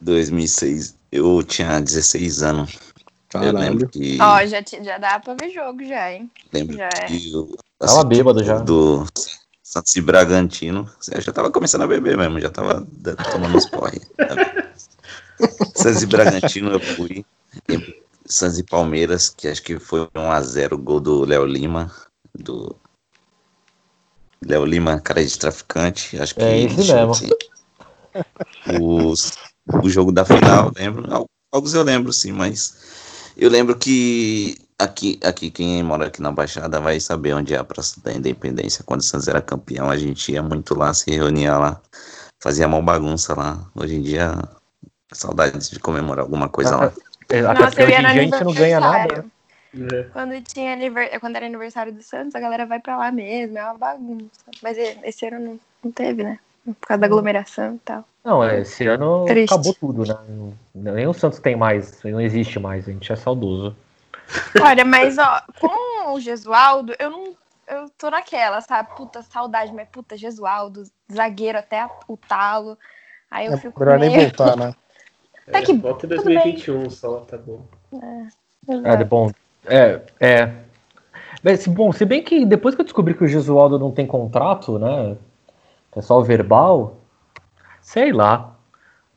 [0.00, 2.89] 2006, eu tinha 16 anos.
[3.34, 3.58] Eu Caralho.
[3.58, 4.18] lembro que.
[4.20, 6.30] Ó, já, já dá pra ver jogo já, hein?
[6.52, 7.06] lembro já é.
[7.06, 8.58] que eu Tava assisti bêbado já.
[8.58, 9.06] Do
[9.62, 10.90] Santos e Bragantino.
[11.12, 12.86] Eu já tava começando a beber mesmo, já tava
[13.32, 14.00] tomando uns porre.
[15.76, 17.24] Santos e Bragantino eu fui.
[17.68, 17.94] Lembro
[18.26, 21.90] Santos e Palmeiras, que acho que foi 1x0 o gol do Léo Lima.
[22.34, 22.76] Do.
[24.44, 26.20] Léo Lima, cara de traficante.
[26.20, 26.42] Acho que.
[26.42, 27.14] É esse eu mesmo.
[27.14, 27.36] ver.
[28.80, 29.32] Os,
[29.82, 31.12] o jogo da final, lembro.
[31.14, 32.99] Al- Alguns eu lembro, sim, mas
[33.36, 37.64] eu lembro que aqui, aqui quem mora aqui na Baixada vai saber onde é a
[37.64, 38.84] Praça da Independência.
[38.84, 41.80] Quando o Santos era campeão, a gente ia muito lá, se reunia lá,
[42.40, 43.64] fazia mó bagunça lá.
[43.74, 44.34] Hoje em dia,
[45.12, 46.92] saudades de comemorar alguma coisa lá.
[47.28, 48.96] É, Até porque eu hoje ia em no dia a gente não ganha nada.
[48.96, 49.30] aniversário.
[49.72, 50.02] É.
[50.12, 51.20] Quando, tinha aniver...
[51.20, 54.28] Quando era aniversário do Santos, a galera vai pra lá mesmo, é uma bagunça.
[54.62, 56.40] Mas e- esse ano não, não teve, né?
[56.64, 58.04] Por causa da aglomeração e tal.
[58.24, 59.52] Não, é, esse ano Triste.
[59.52, 60.14] acabou tudo, né?
[60.28, 63.74] Não- Nem o Santos tem mais, não existe mais, a gente é saudoso.
[64.60, 67.36] Olha, mas ó, com o Gesualdo, eu não.
[67.66, 68.88] Eu tô naquela, sabe?
[68.96, 72.76] Puta, saudade, mas puta, Gesualdo, zagueiro até o talo.
[73.30, 73.78] Aí eu É fico.
[73.78, 74.74] melhor nem meio- voltar, né?
[75.52, 76.34] Tá que- Volta em tudo bem.
[76.34, 77.60] 2021 só, tá bom.
[78.84, 79.30] É, de bom.
[79.66, 80.52] É, é.
[81.42, 84.78] Mas, bom, se bem que depois que eu descobri que o Gesualdo não tem contrato,
[84.78, 85.16] né?
[85.94, 86.99] É só verbal,
[87.92, 88.54] sei lá.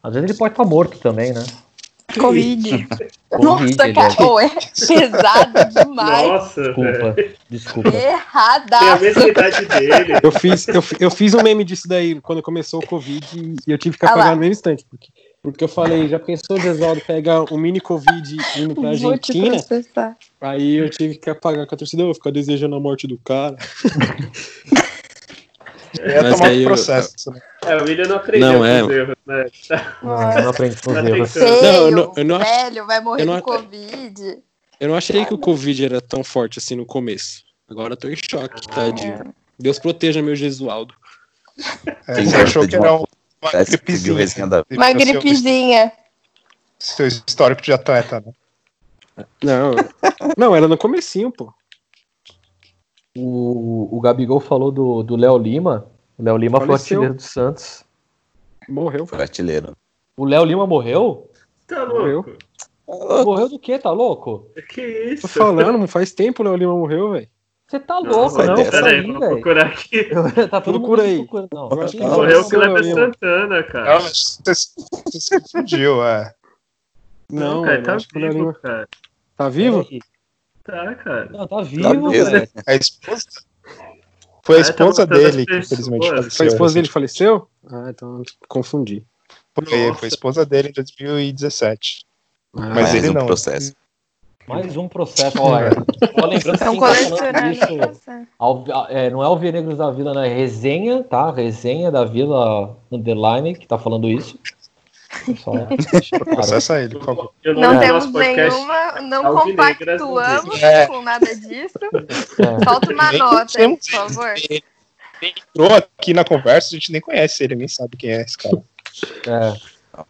[0.02, 1.44] Às vezes ele pode estar morto também, né?
[2.20, 2.88] Covid.
[3.30, 4.50] Covid, Nossa, cara, é- ô, é
[4.88, 6.28] pesado demais.
[6.28, 6.62] Nossa.
[6.62, 7.16] Desculpa,
[7.50, 7.90] desculpa.
[7.90, 8.80] Errada.
[8.80, 10.20] Tem a mesma idade dele.
[10.22, 13.78] Eu fiz, eu, eu fiz um meme disso daí quando começou o Covid e eu
[13.78, 14.86] tive que Ah apagar no mesmo instante.
[14.88, 15.08] Porque,
[15.42, 19.58] porque eu falei, já pensou o Gesualdo pegar um mini Covid indo pra Vou Argentina?
[20.40, 23.18] Aí eu tive que apagar com a torcida, eu vou ficar desejando a morte do
[23.18, 23.56] cara.
[26.06, 27.42] É Mas tomar aí um eu- processo, né?
[27.66, 28.84] É, o William não aprendeu Não, com é.
[28.84, 29.46] os erros, né?
[30.04, 31.32] Não, não aprende com os erros.
[31.34, 31.74] Feio, Não,
[32.18, 34.44] eu não- eu velho, vai morrer eu não de Covid.
[34.80, 37.44] Eu não achei que o Covid era tão forte assim no começo.
[37.70, 39.34] Agora eu tô em choque, tadinho.
[39.58, 40.94] Deus proteja meu Gesualdo.
[42.08, 43.08] É, Quem você achou que era um- uma
[43.52, 44.14] Parece gripezinha.
[44.72, 45.92] Uma Seu- gripezinha.
[46.80, 49.26] Seu histórico de atleta, né?
[49.44, 49.76] Não,
[50.38, 51.54] não, era no comecinho, pô.
[53.16, 55.88] O, o Gabigol falou do do Léo Lima.
[56.18, 56.98] O Léo Lima foi Faleceu.
[56.98, 57.84] artilheiro do Santos.
[58.70, 59.06] Morreu.
[59.06, 59.76] Foi artilheiro.
[60.18, 61.30] O Léo Lima morreu?
[61.68, 62.32] Tá louco?
[62.88, 63.80] Morreu do quê?
[63.80, 64.50] Tá louco?
[64.70, 64.82] Que
[65.14, 65.24] isso?
[65.24, 67.28] Tô falando, não faz tempo o Léo Lima morreu, velho.
[67.68, 68.56] Você tá Não, louco, não?
[68.56, 70.04] Peraí, Peraí, vou procurar aqui.
[70.52, 71.50] tá todo Procura mundo aí.
[71.52, 72.00] Não, que.
[72.02, 72.94] Morreu o William.
[72.96, 73.94] Santana, cara.
[73.94, 76.34] Não, você, se confundiu, é.
[77.32, 78.54] Não, cara, tá que vivo, Lima.
[78.54, 78.88] cara.
[79.36, 79.88] Tá vivo?
[80.64, 81.30] Tá, cara.
[81.32, 82.50] Não, tá Tá vivo, velho.
[82.68, 83.26] A esposa.
[84.44, 86.48] Foi a Ah, tá esposa dele que infelizmente Foi Foi a faleceu.
[86.48, 87.48] esposa dele que faleceu?
[87.66, 89.04] Ah, então confundi.
[89.56, 92.06] Foi, foi a esposa dele em 2017.
[92.56, 93.26] Ah, Mas Mais ele um não.
[93.26, 93.74] processo.
[94.48, 95.40] Mais um processo.
[95.42, 98.28] Olha, só lembrando que Estão tá falando colecionando isso, essa.
[98.38, 100.28] Al- é, não é o Venegros da Vila, né?
[100.28, 101.32] Resenha, tá?
[101.32, 104.38] Resenha da Vila Underline que tá falando isso.
[105.44, 105.52] Só.
[106.26, 107.34] Processa ele, por favor.
[107.44, 110.88] Eu Não no temos nenhuma, não compactuamos É.
[110.88, 111.78] com nada disso.
[111.82, 112.64] É.
[112.64, 114.34] Solta uma Nem nota aí, por favor.
[114.38, 114.64] ele.
[115.22, 118.62] Entrou aqui na conversa, a gente nem conhece ele, nem sabe quem é esse cara.
[119.28, 119.54] É.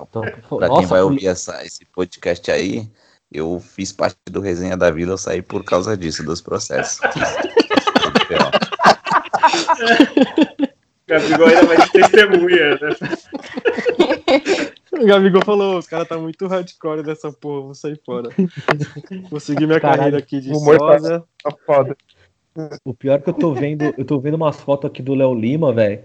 [0.02, 0.22] Então,
[0.58, 2.89] Pra nossa, quem vai ouvir essa, esse podcast aí,
[3.32, 7.00] eu fiz parte do Resenha da Vila, eu saí por causa disso, dos processos.
[11.08, 12.89] Gabigol ainda vai de testemunha, né?
[15.04, 18.30] O Gabigol falou, os caras tá muito hardcore dessa porra, vou sair fora.
[19.30, 21.24] Vou seguir minha Caralho, carreira aqui de tá- sosa.
[21.44, 21.98] Tá foda.
[22.86, 25.34] O pior é que eu tô vendo, eu tô vendo umas fotos aqui do Léo
[25.34, 26.04] Lima, velho.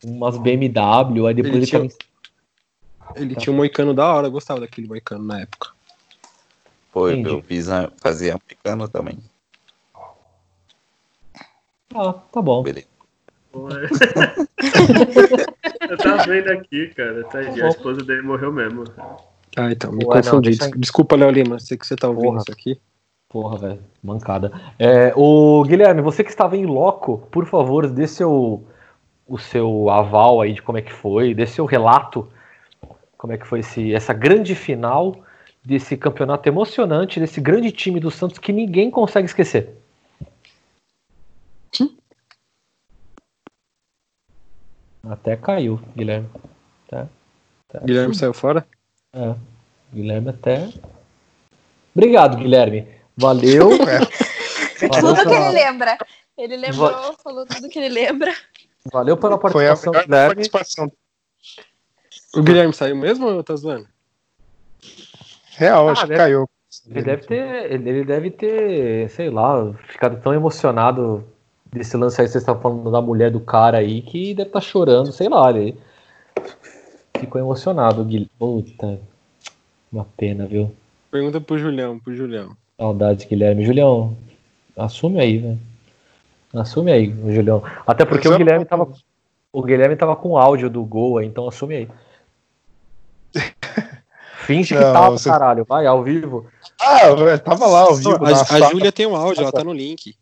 [0.00, 1.92] Com umas BMW, aí depois Ele ele, tinha- tava
[3.18, 5.70] em- Ele tinha um moicano da hora, eu gostava daquele moicano na época.
[6.92, 7.30] Pô, Entendi.
[7.30, 9.18] eu fiz a, fazia americano também.
[11.94, 12.62] Ah, tá bom.
[12.62, 12.87] Beleza.
[13.70, 13.88] É.
[15.90, 17.24] Eu tava vendo aqui, cara.
[17.24, 18.84] Tá aí, a esposa dele morreu mesmo.
[19.56, 20.50] Ah, então, me Ué, não, confundi.
[20.50, 22.38] deixa- Des- Desculpa, Léo Lima, sei que você tá ouvindo Porra.
[22.38, 22.80] isso aqui.
[23.28, 24.52] Porra, velho, mancada.
[24.78, 28.64] É, o Guilherme, você que estava em loco, por favor, dê seu,
[29.26, 32.26] o seu aval aí de como é que foi, dê seu relato,
[33.18, 35.14] como é que foi esse, essa grande final
[35.62, 39.76] desse campeonato emocionante, desse grande time do Santos que ninguém consegue esquecer.
[45.04, 46.28] Até caiu, Guilherme.
[46.88, 47.06] Tá,
[47.68, 47.80] tá.
[47.80, 48.66] Guilherme saiu fora?
[49.12, 49.34] É,
[49.92, 50.68] Guilherme até.
[51.94, 52.86] Obrigado, Guilherme.
[53.16, 53.70] Valeu.
[54.80, 55.98] Valeu Tudo que pela- ele lembra.
[56.36, 58.32] Ele lembrou, falou tudo que ele lembra.
[58.92, 60.34] Valeu pela Foi a participação, Guilherme.
[60.34, 60.92] participação.
[62.36, 63.88] O Guilherme saiu mesmo ou tô zoando?
[65.56, 66.48] Real, Ah, acho que deve- caiu.
[66.86, 71.26] Ele deve ter, ele deve ter, sei lá, ficado tão emocionado
[71.72, 74.60] desse lance aí que vocês estavam falando da mulher do cara aí que deve estar
[74.60, 75.76] chorando, sei lá, ele
[77.18, 78.30] ficou emocionado, Guilherme.
[78.38, 79.00] Puta,
[79.92, 80.72] uma pena, viu?
[81.10, 82.56] Pergunta pro Julião, pro Julião.
[82.78, 83.64] Saudades, Guilherme.
[83.64, 84.16] Julião,
[84.76, 85.58] assume aí, velho.
[86.54, 87.62] Assume aí, o Julião.
[87.86, 88.88] Até porque o Guilherme tava,
[89.52, 91.88] o Guilherme tava com o áudio do gol aí, então assume aí.
[94.46, 95.64] Finge que Não, tava, você- caralho.
[95.66, 96.46] Vai, ao vivo.
[96.80, 98.24] Ah, tava lá ao vivo.
[98.24, 98.70] A, a.
[98.70, 100.16] Júlia tem um áudio, ela tá no link.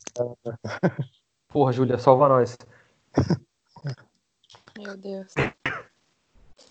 [1.49, 2.57] Porra, Júlia, salva nós.
[4.79, 5.33] Meu Deus.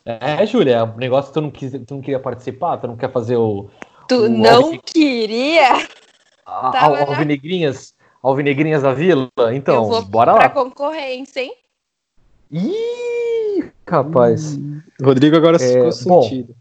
[0.06, 3.12] É, Júlia, o negócio que tu não, quis, tu não queria participar, tu não quer
[3.12, 3.70] fazer o.
[4.08, 5.88] Tu O não Alvin- queria?
[6.46, 9.28] A, Tava na- alvinegrinhas, alvinegrinhas da vila?
[9.54, 10.50] Então, eu vou bora pra lá.
[10.50, 11.56] concorrência, hein?
[12.52, 14.60] Ih, rapaz.
[15.02, 16.56] Rodrigo agora É, ficou bom, sentido.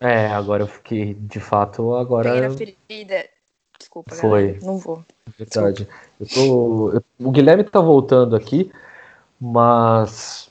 [0.00, 2.30] É, agora eu fiquei, de fato, agora.
[2.30, 3.28] Peguei na ferida.
[3.94, 4.42] Desculpa, Foi.
[4.48, 4.58] galera.
[4.66, 5.04] Não vou.
[5.38, 5.88] Verdade.
[6.20, 8.70] Eu tô, eu- o Guilherme tá voltando aqui,
[9.40, 10.50] mas.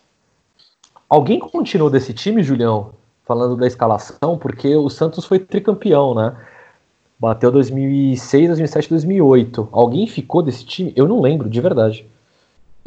[1.10, 2.92] Alguém continuou desse time, Julião?
[3.26, 6.36] Falando da escalação, porque o Santos foi tricampeão, né?
[7.20, 9.70] Bateu 2006, 2007, 2008.
[9.72, 10.92] Alguém ficou desse time?
[10.96, 12.06] Eu não lembro, de verdade.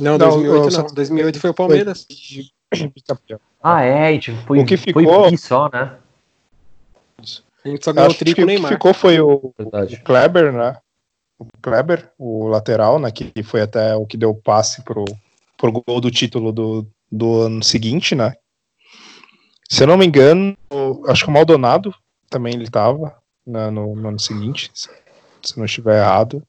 [0.01, 0.71] Não, Não, 2008 o não.
[0.71, 2.07] Santos 2008 foi o Palmeiras.
[2.95, 3.38] Bicampeão.
[3.62, 5.92] Ah, é, tipo, foi, O que foi ficou- bi só, né?
[7.67, 8.73] A gente só ganhou o Acho tri que com o o que Neymar.
[8.73, 9.97] ficou foi o, Verdade.
[9.97, 10.77] o Kleber, né?
[11.39, 13.11] O Kleber, o lateral, né?
[13.11, 15.05] Que foi até o que deu o passe pro,
[15.59, 18.35] pro gol do título do, do ano seguinte, né?
[19.69, 21.93] Se eu não me engano, o- acho que o Maldonado
[22.31, 24.89] também ele tava né, no, no ano seguinte, se
[25.43, 26.43] se não estiver errado.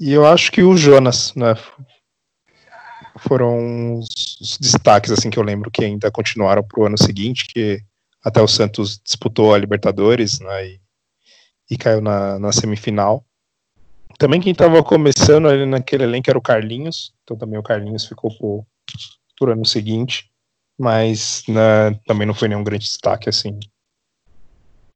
[0.00, 1.54] E eu acho que o Jonas, né?
[3.18, 4.08] Foram os,
[4.40, 7.80] os destaques assim que eu lembro que ainda continuaram pro ano seguinte, que
[8.24, 10.66] até o Santos disputou a Libertadores, né?
[10.66, 10.80] E,
[11.70, 13.24] e caiu na, na semifinal.
[14.18, 18.30] Também quem estava começando ali naquele elenco era o Carlinhos, então também o Carlinhos ficou
[18.38, 18.64] por,
[19.38, 20.30] por ano seguinte,
[20.78, 23.58] mas né, também não foi nenhum grande destaque assim.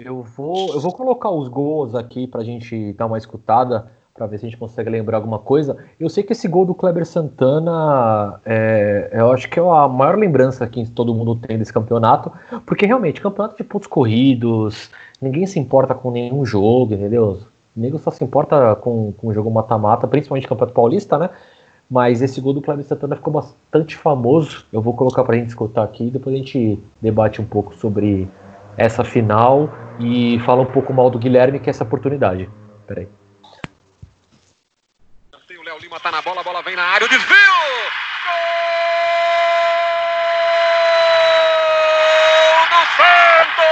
[0.00, 4.38] Eu vou, eu vou colocar os gols aqui pra gente dar uma escutada, pra ver
[4.38, 5.76] se a gente consegue lembrar alguma coisa.
[5.98, 10.18] Eu sei que esse gol do Kleber Santana, é, eu acho que é a maior
[10.18, 12.33] lembrança que todo mundo tem desse campeonato,
[12.66, 14.90] porque realmente, campeonato de pontos corridos,
[15.22, 17.38] ninguém se importa com nenhum jogo, entendeu?
[17.76, 21.31] O nego só se importa com, com o jogo mata-mata, principalmente Campeonato Paulista, né?
[21.88, 24.66] Mas esse gol do Kleber Santana ficou bastante famoso.
[24.72, 28.28] Eu vou colocar pra gente escutar aqui e depois a gente debate um pouco sobre
[28.76, 32.48] essa final e fala um pouco mal do Guilherme, que é essa oportunidade.
[32.87, 33.09] Peraí.
[35.88, 37.55] Lima, tá na bola, a bola vem na área, o desvio!
[38.24, 38.35] Gol
[42.68, 43.64] do Santos!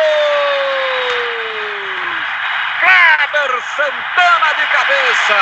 [2.81, 5.37] Kleber Santana de cabeça!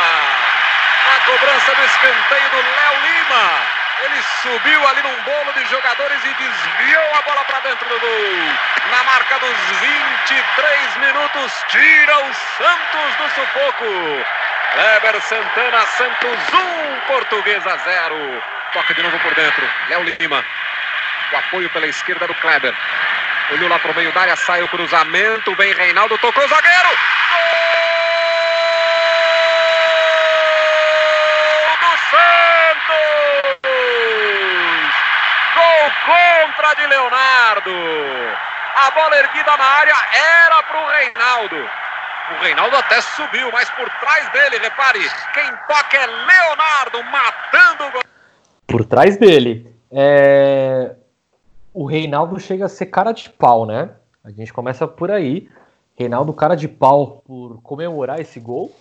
[1.07, 3.45] Na cobrança do escanteio do Léo Lima.
[4.03, 8.53] Ele subiu ali num bolo de jogadores e desviou a bola para dentro do gol.
[8.91, 14.27] Na marca dos 23 minutos, tira o Santos do sufoco.
[14.75, 18.43] Kleber Santana, Santos 1, Portuguesa 0.
[18.73, 19.65] Toca de novo por dentro.
[19.89, 20.45] Léo Lima.
[21.33, 22.75] O apoio pela esquerda do Kleber.
[23.53, 25.55] Olhou lá pro meio da área, sai o cruzamento.
[25.55, 26.89] Vem Reinaldo, tocou o zagueiro.
[31.61, 32.91] Gol do Santos!
[35.55, 37.71] Gol contra de Leonardo.
[38.75, 41.84] A bola erguida na área era pro Reinaldo.
[42.31, 45.01] O Reinaldo até subiu, mas por trás dele, repare,
[45.35, 48.03] quem toca é Leonardo, matando o gol.
[48.67, 49.75] Por trás dele.
[49.91, 50.97] É,
[51.73, 53.91] O Reinaldo chega a ser cara de pau, né?
[54.23, 55.51] A gente começa por aí.
[55.99, 58.75] Reinaldo, cara de pau por comemorar esse gol.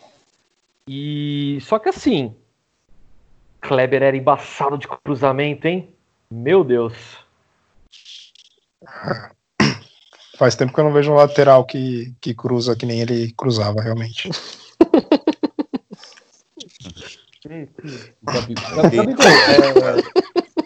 [0.88, 2.36] E só que assim,
[3.62, 5.94] Kleber era embaçado de cruzamento, hein?
[6.32, 7.18] Meu Deus.
[10.44, 13.82] Faz tempo que eu não vejo um lateral que, que cruza que nem ele cruzava,
[13.82, 14.30] realmente.
[18.22, 19.26] Gabi- Gabigol,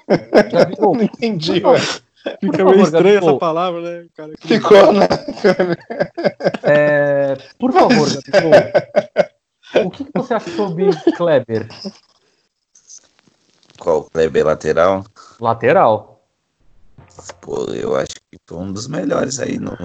[0.09, 0.43] é...
[0.51, 1.80] Gabigol, Não entendi, ué.
[2.41, 3.30] Fica favor, meio estranha Gabigol.
[3.30, 4.01] essa palavra, né?
[4.01, 5.07] O Cara, que- Ficou, né?
[6.63, 11.67] É, por favor, Gabigol, o que, que você acha sobre Kleber?
[13.78, 15.05] Qual Kleber lateral?
[15.39, 16.16] Lateral.
[17.41, 19.76] Pô, eu acho que foi um dos melhores aí no,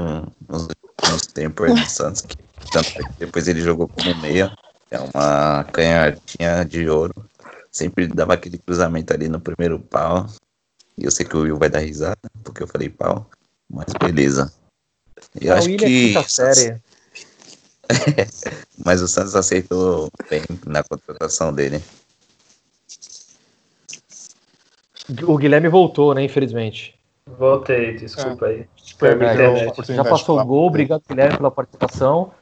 [0.49, 2.23] nos últimos tempos aí do Santos.
[2.23, 2.37] Que,
[2.79, 4.53] é que depois ele jogou como meia.
[4.91, 7.15] É uma canhotinha de ouro.
[7.71, 10.27] Sempre dava aquele cruzamento ali no primeiro pau.
[10.99, 13.29] E eu sei que o Will vai dar risada, porque eu falei pau.
[13.71, 14.53] Mas beleza.
[15.41, 16.15] Eu Ah, acho é que.
[18.85, 21.83] Mas o Santos aceitou bem na contratação dele.
[25.27, 26.23] O Guilherme voltou, né?
[26.23, 26.99] Infelizmente.
[27.27, 28.67] Voltei, desculpa aí.
[28.99, 29.95] Foi minha a internet.
[29.95, 32.33] Já passou o gol, obrigado, Guilherme, pela participação.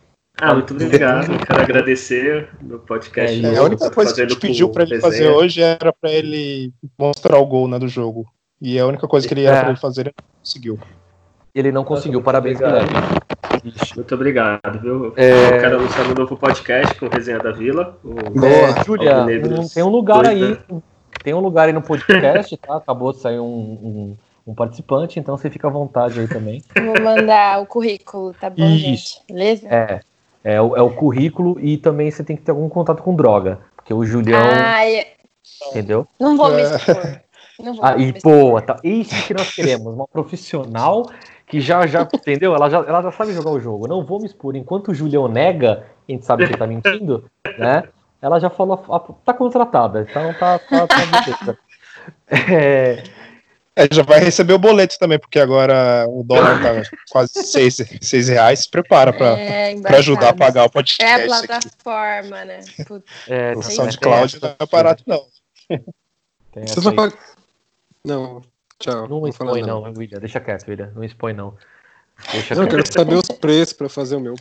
[0.41, 1.27] Ah, muito obrigado.
[1.47, 3.45] Quero agradecer no podcast.
[3.45, 5.93] É, É, a única coisa que a gente pediu por pra ele fazer hoje era
[5.93, 8.27] pra ele mostrar o gol né, do jogo.
[8.61, 9.61] E a única coisa que ele era É.
[9.61, 10.79] pra ele fazer, ele não conseguiu.
[11.55, 12.87] Ele não conseguiu, parabéns, Obrigado.
[12.87, 13.21] Guilherme.
[13.97, 15.13] Muito obrigado, viu?
[15.17, 15.57] É.
[15.57, 17.99] Eu quero anunciar um novo podcast com Resenha da Vila.
[18.03, 18.45] O...
[18.45, 19.27] É, Júlia,
[19.75, 20.83] tem um lugar aí, dois,
[21.23, 22.77] tem um lugar aí no podcast, tá?
[22.77, 24.17] Acabou de sair um, um,
[24.51, 26.63] um participante, então você fica à vontade aí também.
[26.75, 28.79] Vou mandar o currículo, tá bom, Isso.
[28.79, 29.23] gente?
[29.29, 29.69] Beleza?
[29.69, 30.01] É,
[30.43, 33.61] é, o, é o currículo e também você tem que ter algum contato com droga,
[33.77, 35.07] porque o Julião, Ai,
[35.69, 36.07] entendeu?
[36.19, 36.63] não vou me É.
[36.63, 37.21] expor.
[37.63, 38.23] Não vou Ah, me e expor.
[38.23, 41.11] pô, tá, isso que nós queremos, uma profissional
[41.47, 42.55] que já, já, entendeu?
[42.55, 43.87] Ela já, ela já sabe jogar o jogo.
[43.87, 44.57] Não vou me expor.
[44.57, 47.25] Enquanto o Julião nega, a gente sabe que ele tá mentindo,
[47.59, 47.85] né?
[48.23, 51.59] Ela já falou, ah, tá contratada, então tá, tá, tá beleza.
[52.33, 53.03] É,
[53.77, 58.29] É, já vai receber o boleto também, porque agora o dólar tá quase 6 seis
[58.29, 58.61] reais.
[58.61, 61.27] Se prepara pra, É, pra ajudar a pagar o É a podcast aqui.
[61.47, 62.61] plataforma, né?
[62.87, 65.25] Putz, é, O SoundCloud não é barato, não.
[66.53, 67.17] tem Você só paga.
[68.05, 68.43] Não,
[68.79, 69.09] tchau.
[69.09, 70.19] Não expõe não, William.
[70.19, 70.91] Deixa quieto, William.
[70.95, 71.57] Não expõe não.
[72.33, 74.35] Deixa Não, eu quero saber os preços pra fazer o meu.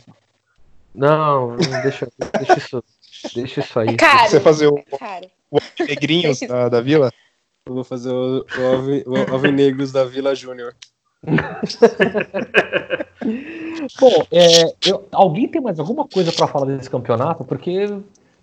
[0.94, 2.84] Não, não, deixa, deixa isso.
[3.34, 3.90] Deixa isso aí.
[3.90, 4.28] é caro.
[4.28, 5.30] Você fazer o, Caro.
[5.50, 7.12] o Negrinhos da, da vila?
[7.66, 10.74] Eu vou fazer o, o, Alvi, o Alvinegros da Vila Júnior.
[14.00, 17.44] Bom, é, eu- alguém tem mais alguma coisa pra falar desse campeonato?
[17.44, 17.86] Porque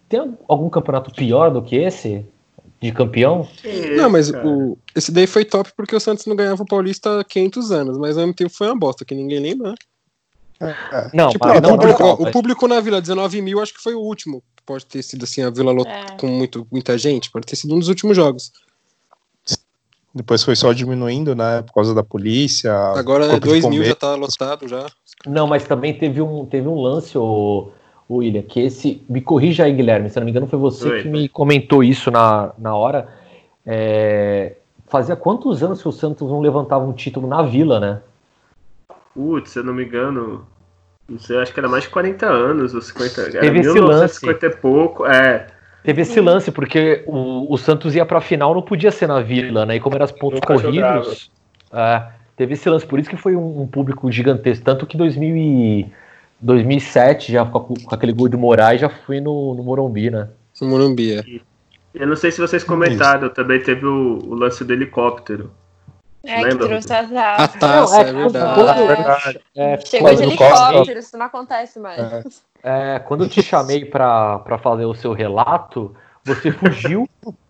[0.07, 2.25] tem algum campeonato pior do que esse?
[2.79, 3.47] De campeão?
[3.95, 7.23] Não, mas o, esse daí foi top porque o Santos não ganhava o Paulista há
[7.23, 9.71] 500 anos, mas ao mesmo tempo foi uma bosta, que ninguém lembra.
[9.71, 10.75] né?
[10.91, 11.09] É.
[11.13, 13.81] Não, Tipo, o, não, não, público, não, o público na Vila, 19 mil, acho que
[13.81, 14.43] foi o último.
[14.63, 16.05] Pode ter sido assim, a Vila lot- É.
[16.17, 18.51] com muito, muita gente, pode ter sido um dos últimos jogos.
[20.13, 21.61] Depois foi só diminuindo, né?
[21.61, 22.73] Por causa da polícia.
[22.95, 24.85] Agora é de 2 mil, já tá lotado já.
[25.25, 27.71] Não, mas também teve um, teve um lance, o,
[28.09, 29.03] William, que esse.
[29.09, 31.03] Me corrija aí, Guilherme, se eu não me engano, foi você Oi.
[31.03, 33.07] que me comentou isso na, na hora.
[33.65, 34.55] É,
[34.87, 38.01] fazia quantos anos que o Santos não levantava um título na vila, né?
[39.13, 40.47] Putz, se eu não me engano,
[41.09, 43.21] não sei, acho que era mais de 40 anos ou 50.
[43.21, 45.47] Era Teve esse 1950 e pouco, é.
[45.83, 49.65] Teve esse lance, porque o, o Santos ia pra final, não podia ser na vila,
[49.65, 49.77] né?
[49.77, 51.31] E como eram os pontos Nunca corridos,
[51.71, 52.03] é,
[52.35, 52.85] teve esse lance.
[52.85, 54.65] Por isso que foi um, um público gigantesco.
[54.65, 55.91] Tanto que 2000 e,
[56.41, 60.27] 2007, já com, com aquele gol do Moraes, já fui no, no Morumbi, né?
[60.61, 61.23] No Morumbi, é.
[61.93, 65.51] Eu não sei se vocês comentaram, também teve o, o lance do helicóptero.
[66.27, 66.67] É, que Lembra?
[66.67, 67.43] trouxe a taça.
[67.43, 68.55] A taça, é, quando- verdade.
[68.55, 68.87] quando- É.
[68.95, 69.39] verdade.
[69.55, 71.99] é, Chegou de helicóptero, isso não acontece mais.
[71.99, 72.23] É.
[72.95, 77.07] É, quando eu te chamei pra pra fazer o seu relato, você fugiu,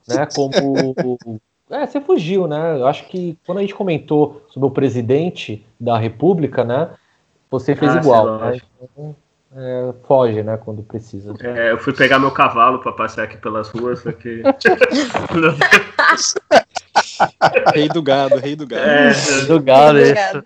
[0.08, 0.28] né?
[0.36, 0.52] Como.
[1.70, 2.78] É, você fugiu, né?
[2.80, 6.92] Eu acho que quando a gente comentou sobre o presidente da República, né?
[7.52, 8.58] Você fez Ah, igual, né?
[8.82, 9.14] Então,
[9.54, 10.56] é, foge, né?
[10.64, 11.34] Quando precisa.
[11.42, 14.44] É, eu fui pegar meu cavalo pra passear aqui pelas ruas, só que.
[17.74, 18.82] Rei do gado, rei do gado.
[18.84, 20.38] é, Do gado, Obrigado.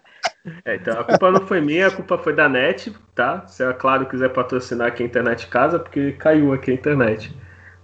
[0.45, 0.61] isso.
[0.65, 3.45] é, então a culpa não foi minha, a culpa foi da net, tá?
[3.47, 7.35] Se a Claro quiser patrocinar aqui a internet casa, porque caiu aqui a internet.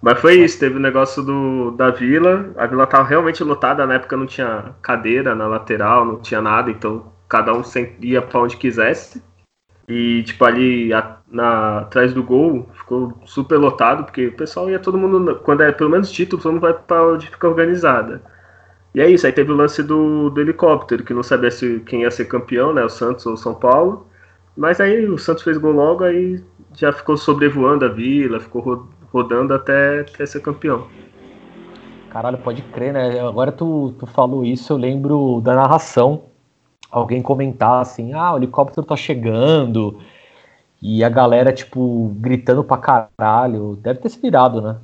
[0.01, 2.51] Mas foi isso, teve o negócio do, da vila.
[2.57, 6.69] A vila tava realmente lotada, na época não tinha cadeira na lateral, não tinha nada,
[6.69, 7.61] então cada um
[8.01, 9.21] ia pra onde quisesse.
[9.87, 14.79] E, tipo, ali a- na, atrás do gol ficou super lotado, porque o pessoal ia
[14.79, 18.21] todo mundo, quando é pelo menos título, todo mundo vai pra onde fica organizada.
[18.97, 22.01] E é isso, aí teve o lance do, do helicóptero, que não sabia se quem
[22.01, 22.83] ia ser campeão, né?
[22.83, 24.07] O Santos ou o São Paulo.
[24.55, 26.43] Mas aí o Santos fez gol logo, aí
[26.75, 30.87] já ficou sobrevoando a vila, ficou ro- rodando até, até ser campeão.
[32.09, 33.19] Caralho, pode crer, né?
[33.19, 36.23] Agora tu, tu falou isso, eu lembro da narração.
[36.89, 39.99] Alguém comentar assim, ah, o helicóptero tá chegando.
[40.81, 43.75] E a galera, tipo, gritando pra caralho.
[43.75, 44.77] Deve ter se virado, né?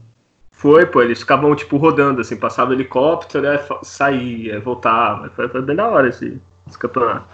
[0.53, 5.29] Foi, pô, eles ficavam, tipo, rodando, assim, passava o helicóptero, aí saía, voltava.
[5.35, 7.27] Foi, foi bem da hora esse, esse campeonato.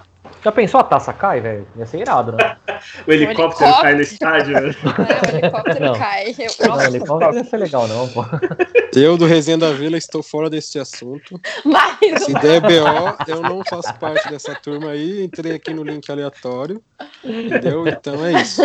[0.44, 1.68] Já pensou a taça cai, velho?
[1.76, 2.58] Ia ser irado, né?
[3.06, 3.82] O helicóptero helicóptero?
[3.82, 4.72] cai no estádio, né?
[5.10, 6.00] É, o helicóptero Não.
[6.00, 6.36] cai.
[6.40, 8.26] Eu, Não, nossa, helicóptero não ia ser legal, não, pô.
[8.96, 11.40] Eu, do Resenha da Vila, estou fora desse assunto.
[11.66, 15.24] mais Se der BO, eu não faço parte dessa turma aí.
[15.24, 16.82] Entrei aqui no link aleatório.
[17.24, 17.88] Entendeu?
[17.88, 18.62] Então é isso.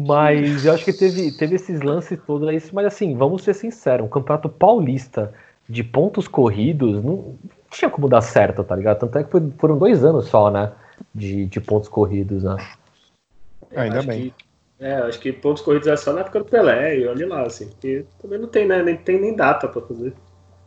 [0.00, 2.62] Mas eu acho que teve, teve esses lances todos aí.
[2.72, 5.34] Mas assim, vamos ser sinceros, um campeonato paulista
[5.68, 7.34] de pontos corridos não
[7.68, 9.00] tinha como dar certo, tá ligado?
[9.00, 10.70] Tanto é que foi- foram dois anos só, né?
[11.12, 12.56] De, de pontos corridos, né?
[13.74, 14.20] Ainda Acho bem.
[14.20, 14.34] que-
[14.84, 17.66] é, acho que pontos corridos é só na época do Pelé, e olha lá, assim,
[17.66, 18.80] porque também não tem, né?
[18.80, 20.12] Nem tem nem data pra fazer.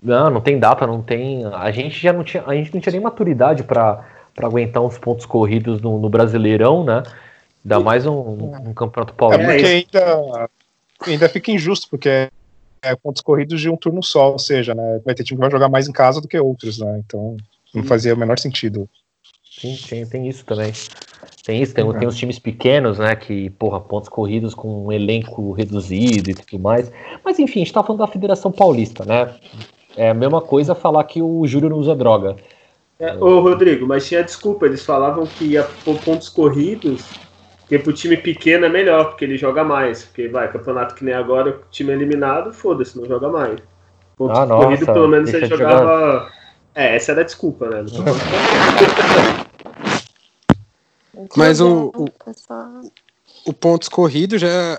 [0.03, 1.45] Não, não tem data, não tem.
[1.45, 4.97] A gente já não tinha, a gente não tinha nem maturidade pra pra aguentar uns
[4.97, 7.03] pontos corridos no, no Brasileirão, né?
[7.63, 8.13] Ainda mais um,
[8.65, 9.51] um campeonato É paulista.
[9.51, 10.49] porque ainda,
[11.07, 12.29] ainda fica injusto, porque é,
[12.81, 15.51] é pontos corridos de um turno só, ou seja, né, vai ter time que vai
[15.51, 17.01] jogar mais em casa do que outros, né?
[17.05, 17.37] Então
[17.73, 18.89] não fazia o menor sentido.
[19.49, 20.71] Sim, tem, tem isso também.
[21.43, 23.15] Tem isso, tem, tem os times pequenos, né?
[23.15, 26.91] Que, porra, pontos corridos com um elenco reduzido e tudo mais.
[27.23, 29.35] Mas enfim, a gente tá falando da Federação Paulista, né?
[29.95, 32.35] É a mesma coisa falar que o Júlio não usa droga.
[32.99, 37.03] É, ô, Rodrigo, mas tinha desculpa, eles falavam que ia por pontos corridos,
[37.71, 40.03] porque pro time pequeno é melhor, porque ele joga mais.
[40.03, 43.61] Porque vai, campeonato que nem agora, o time é eliminado, foda-se, não joga mais.
[44.17, 46.29] Pontos Ah, nossa, corridos, pelo menos de jogava.
[46.75, 47.83] É, essa era a desculpa, né?
[47.83, 47.87] Não
[51.37, 52.81] Mas o- o- Pessoal.
[53.47, 54.49] O pontos corrido já.
[54.49, 54.77] é-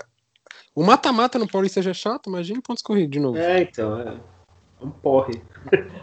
[0.75, 3.39] O mata-mata no Paulista já é chato, imagina pontos corridos de novo.
[3.39, 4.13] É, então, é.
[4.81, 5.41] É um porre.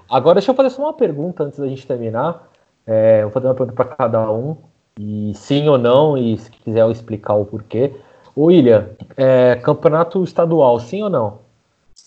[0.08, 2.48] Agora, deixa eu fazer só uma pergunta antes da gente terminar.
[2.84, 4.56] É, vou fazer uma pergunta para cada um.
[5.02, 7.90] E sim ou não, e se quiser eu explicar o porquê.
[8.36, 11.38] Ô, William, é, campeonato estadual, sim ou não?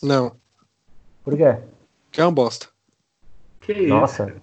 [0.02, 0.32] Não,
[1.24, 1.58] Por quê?
[2.12, 2.68] que é uma bosta.
[3.62, 3.88] Que isso?
[3.88, 4.36] Nossa,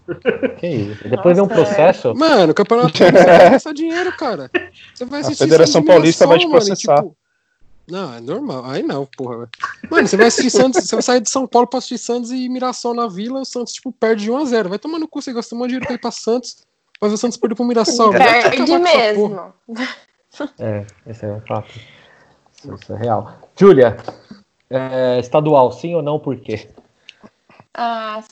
[0.59, 1.05] que isso.
[1.09, 1.57] Depois um Nossa, é.
[1.65, 2.15] processo.
[2.15, 4.51] Mano, o campeonato paulista vai gastar dinheiro, cara.
[4.95, 7.03] Você vai A assistir Federação Santos e Paulista vai te Mirassol, mano, processar.
[7.03, 7.17] tipo,
[7.89, 8.65] Não, é normal.
[8.65, 9.49] Aí não, porra.
[9.91, 12.49] Mano, você vai assistir Santos, você vai sair de São Paulo pra assistir Santos e
[12.49, 14.69] Mirassol na Vila, o Santos, tipo, perde de 1x0.
[14.69, 16.65] Vai tomar no cu, você gastou um monte de dinheiro pra ir pra Santos,
[17.09, 18.11] ver o Santos perder pro Mirassol.
[18.13, 18.79] Perde porra.
[18.79, 19.55] mesmo.
[20.59, 21.71] É, esse é um fato.
[22.57, 23.39] Isso, isso é real.
[23.57, 23.97] Júlia,
[24.69, 26.69] é, estadual, sim ou não, por quê?
[27.75, 28.23] Ah,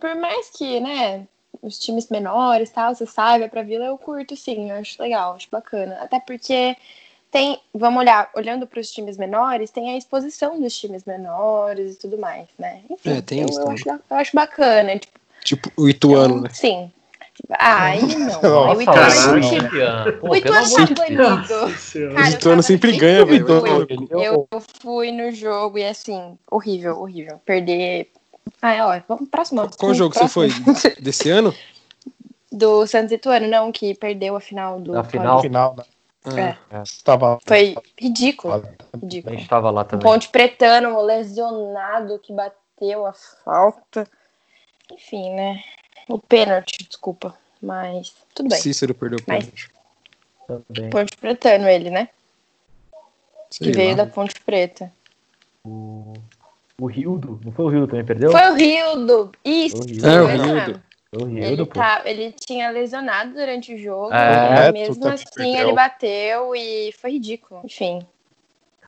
[0.00, 1.26] por mais que, né,
[1.62, 5.48] os times menores tal, você saiba pra Vila, eu curto sim, eu acho legal, acho
[5.50, 5.98] bacana.
[6.00, 6.76] Até porque
[7.30, 11.98] tem, vamos olhar, olhando para os times menores, tem a exposição dos times menores e
[11.98, 12.82] tudo mais, né?
[12.88, 13.78] Enfim, É, tem eu, isso eu, também.
[13.80, 14.98] acho, eu acho bacana.
[14.98, 16.50] Tipo, Tipo, o Ituano, né?
[16.52, 16.92] Sim.
[17.58, 18.40] Aí não.
[18.42, 19.00] Nossa, o Ituano,
[20.08, 21.22] a pô, o Ituano tá banido.
[22.14, 23.46] Cara, O Ituano sempre ganha, velho.
[23.46, 24.20] jogo, Vai tomar no cu.
[24.20, 24.48] Eu
[24.82, 27.40] fui no jogo e assim, horrível, horrível.
[27.44, 28.10] Perder.
[28.60, 29.70] Ah, é, ó, vamos pro próximo.
[29.78, 30.48] Qual jogo você foi?
[30.50, 30.94] próximo.
[31.00, 31.54] Desse ano?
[32.52, 34.98] Do Santos e Ituano, não, que perdeu a final do.
[34.98, 36.82] A final, final, né, Ah, É.
[37.04, 38.54] tava Foi ridículo.
[38.54, 39.36] a Ridículo.
[39.36, 40.04] gente tava lá O também.
[40.04, 43.12] Ponte Pretano, lesionado, que bateu a
[43.44, 44.06] falta.
[44.92, 45.62] Enfim, né?
[46.10, 47.34] O pênalti, desculpa.
[47.62, 48.58] Mas tudo bem.
[48.58, 49.70] Cícero perdeu o Mas- pênalti.
[50.46, 50.90] também.
[50.90, 52.08] Ponte Pretano, ele, né?
[53.50, 53.96] Sei Que veio lá.
[54.04, 54.92] da Ponte Preta.
[55.64, 56.14] O,
[56.80, 58.30] o Rildo, não foi o Rildo também perdeu?
[58.32, 59.32] Foi o Rildo!
[59.44, 59.76] Isso!
[59.76, 60.06] Foi o Rildo.
[60.08, 60.82] É, o Rildo.
[61.16, 61.74] o Ele, Rildo, pô.
[61.74, 65.54] tá, ele tinha lesionado durante o jogo, É, e mesmo assim perdeu.
[65.60, 67.60] ele bateu e foi ridículo.
[67.64, 68.04] Enfim.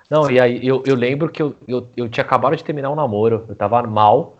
[0.08, 2.94] Não, e aí eu, eu lembro que eu, eu, eu tinha acabado de terminar um
[2.94, 4.38] namoro, eu tava mal,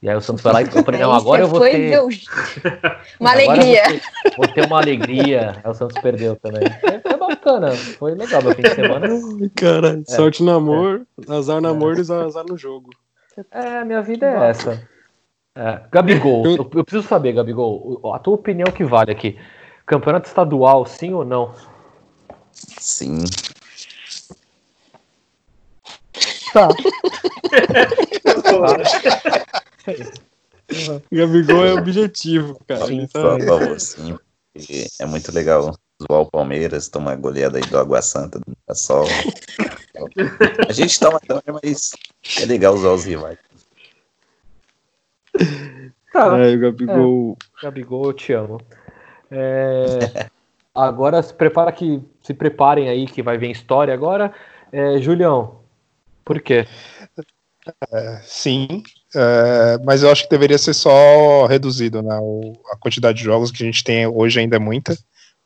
[0.00, 1.98] e aí o Santos foi lá e falei, não, agora eu vou foi ter,
[3.18, 3.82] Uma alegria.
[3.82, 6.62] Vou ter, vou ter uma alegria, aí o Santos perdeu também.
[7.02, 9.08] Foi, bacana, foi legal meu fim de semana.
[9.56, 12.90] Caralho, sorte no amor, azar no amor e azar no jogo.
[13.50, 14.88] É, minha vida é essa.
[15.56, 19.36] É, Gabigol, eu, eu preciso saber, Gabigol, a tua opinião que vale aqui.
[19.84, 21.52] Campeonato estadual, sim ou não?
[22.52, 23.24] Sim.
[26.52, 26.68] Tá.
[31.10, 32.86] Gabigol é objetivo, cara.
[32.86, 34.16] Sim, tá- Por favor, sim.
[34.52, 39.06] porque É muito legal zoar o Palmeiras, tomar goleada aí do Água Santa, do Mirassol.
[40.68, 41.90] A gente toma também, mas
[42.40, 43.38] é legal usar os rivais.
[46.12, 47.36] Tá, Ai, o Gabigol.
[47.62, 48.60] Gabigol, eu te amo.
[49.30, 49.98] É,
[50.74, 54.32] agora se prepara que se preparem aí que vai vir história agora.
[54.72, 55.60] É, Julião,
[56.24, 56.66] por quê?
[58.22, 58.82] Sim,
[59.14, 62.18] é, mas eu acho que deveria ser só reduzido, né?
[62.20, 64.96] O- a quantidade de jogos que a gente tem hoje ainda é muita,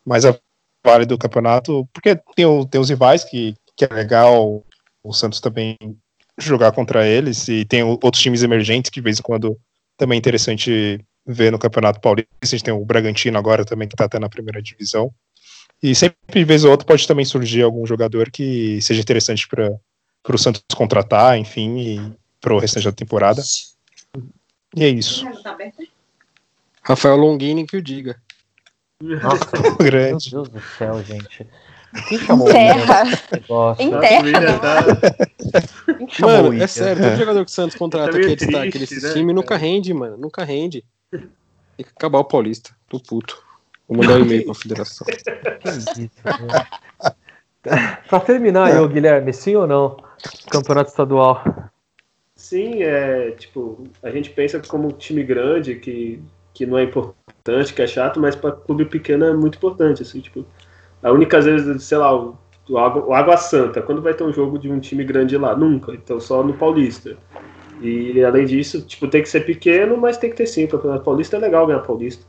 [0.05, 0.37] mas a
[0.85, 4.65] vale do campeonato, porque tem, o- tem os rivais que, que é legal
[5.05, 5.77] o Santos também
[6.39, 9.57] jogar contra eles, e tem outros times emergentes que de vez em quando
[9.97, 12.29] também é interessante ver no Campeonato Paulista.
[12.43, 15.13] A gente tem o Bragantino agora também que tá até na primeira divisão.
[15.83, 19.73] E sempre de vez ou outra pode também surgir algum jogador que seja interessante para
[20.35, 23.41] o Santos contratar, enfim, pro restante da temporada.
[24.77, 25.25] E é isso.
[26.83, 28.21] Rafael Longini que o diga.
[29.01, 30.31] Nossa, meu Grande.
[30.31, 31.47] Deus do céu, gente.
[32.09, 33.05] Quem chamou o William tá-
[35.99, 36.65] Quem chamou o Mano, William?
[36.65, 39.13] é sério, todo jogador que o Santos contrata Tá que é destaque triste, desse né,
[39.13, 40.17] time nunca rende, mano.
[40.17, 40.85] Nunca rende.
[41.11, 41.21] Tem
[41.77, 42.71] que acabar o Paulista.
[42.89, 43.43] Tô puto.
[43.87, 45.07] Vou mandar um e-mail pra federação.
[45.07, 46.67] Né?
[48.09, 49.97] pra terminar aí, Guilherme, sim ou não?
[50.51, 51.43] Campeonato estadual.
[52.53, 56.23] Sim, é tipo, a gente pensa como um time grande que,
[56.53, 60.21] que não é importante, que é chato, mas para clube pequeno é muito importante, assim,
[60.21, 60.45] tipo,
[61.03, 62.37] a única vez, sei lá, o,
[62.69, 65.57] o, Água, o Água Santa, quando vai ter um jogo de um time grande lá?
[65.57, 67.17] Nunca, então só no Paulista.
[67.81, 71.05] E além disso, tipo, tem que ser pequeno, mas tem que ter sim, o Campeonato
[71.05, 72.23] Paulista é legal ganhar Paulista.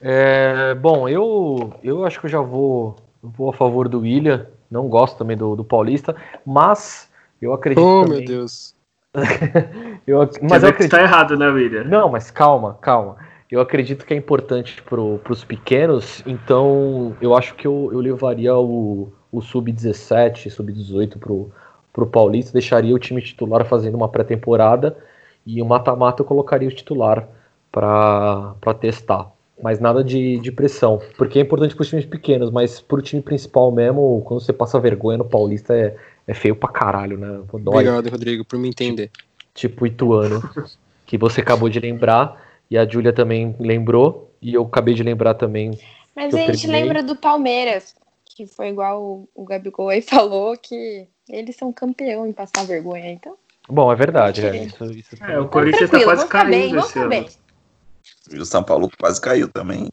[0.00, 4.46] É, bom, eu, eu acho que eu já vou, vou a favor do William.
[4.70, 6.14] Não gosto também do, do Paulista,
[6.46, 7.10] mas
[7.42, 8.20] eu acredito Oh, também.
[8.20, 8.73] meu Deus.
[10.06, 10.90] Eu, mas eu acredito.
[10.90, 11.84] tá errado, né, William?
[11.84, 13.16] Não, mas calma, calma.
[13.50, 18.54] Eu acredito que é importante para os pequenos, então eu acho que eu, eu levaria
[18.54, 21.50] o, o Sub-17, Sub-18 pro,
[21.92, 24.96] pro Paulista, deixaria o time titular fazendo uma pré-temporada
[25.46, 27.26] e o mata-mata eu colocaria o titular
[27.70, 29.30] para testar.
[29.62, 33.02] Mas nada de, de pressão, porque é importante para os times pequenos, mas para o
[33.02, 35.96] time principal mesmo, quando você passa vergonha no Paulista, é,
[36.26, 37.40] é feio pra caralho, né?
[37.52, 39.10] Dói Obrigado, Rodrigo, por me entender.
[39.54, 40.42] tipo Ituano,
[41.06, 45.34] que você acabou de lembrar, e a Júlia também lembrou, e eu acabei de lembrar
[45.34, 45.78] também.
[46.16, 46.82] Mas Eu a gente terminei.
[46.82, 47.94] lembra do Palmeiras,
[48.24, 53.10] que foi igual o, o Gabigol aí falou, que eles são campeão em passar vergonha,
[53.10, 53.36] então.
[53.68, 57.26] Bom, é verdade, é, isso, isso É, o Corinthians tá quase caindo esse ano.
[58.30, 59.88] E o São Paulo quase caiu também.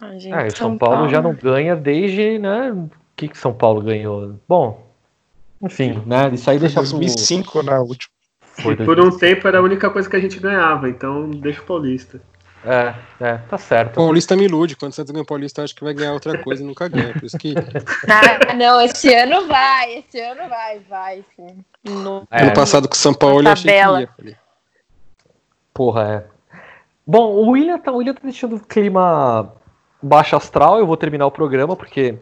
[0.00, 2.72] Ah, gente, É, o São Paulo já não ganha desde, né?
[2.72, 4.34] O que que São Paulo ganhou?
[4.48, 4.81] Bom,
[5.62, 6.30] enfim, né?
[6.32, 8.10] Isso aí deixa pro- 2005 na última.
[8.40, 11.64] foi Por um tempo era a única coisa que a gente ganhava, então deixa o
[11.64, 12.20] Paulista.
[12.64, 13.94] É, é, tá certo.
[13.96, 14.76] Paulista me ilude.
[14.76, 16.86] Quando o Santos ganha o Paulista, eu acho que vai ganhar outra coisa e nunca
[16.86, 17.12] ganha.
[17.12, 17.54] Por isso que
[18.08, 21.64] Ah, não, esse ano vai, esse ano vai, vai, sim.
[21.84, 24.08] No- É, ano passado com o São Paulo eu achei que ia.
[24.16, 24.36] Falei,
[25.74, 26.58] Porra, é.
[27.04, 29.52] Bom, o William tá, o William tá deixando o clima
[30.00, 30.78] baixo astral.
[30.78, 32.16] Eu vou terminar o programa, porque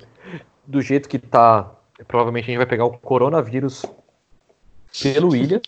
[0.66, 1.70] do jeito que tá,
[2.06, 3.84] provavelmente a gente vai pegar o coronavírus
[5.02, 5.60] pelo William.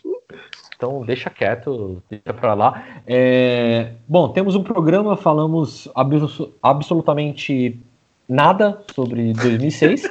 [0.77, 2.85] Então deixa quieto, deixa pra lá.
[3.07, 7.81] É, bom, temos um programa, falamos abso- absolutamente
[8.29, 10.11] nada sobre 2006.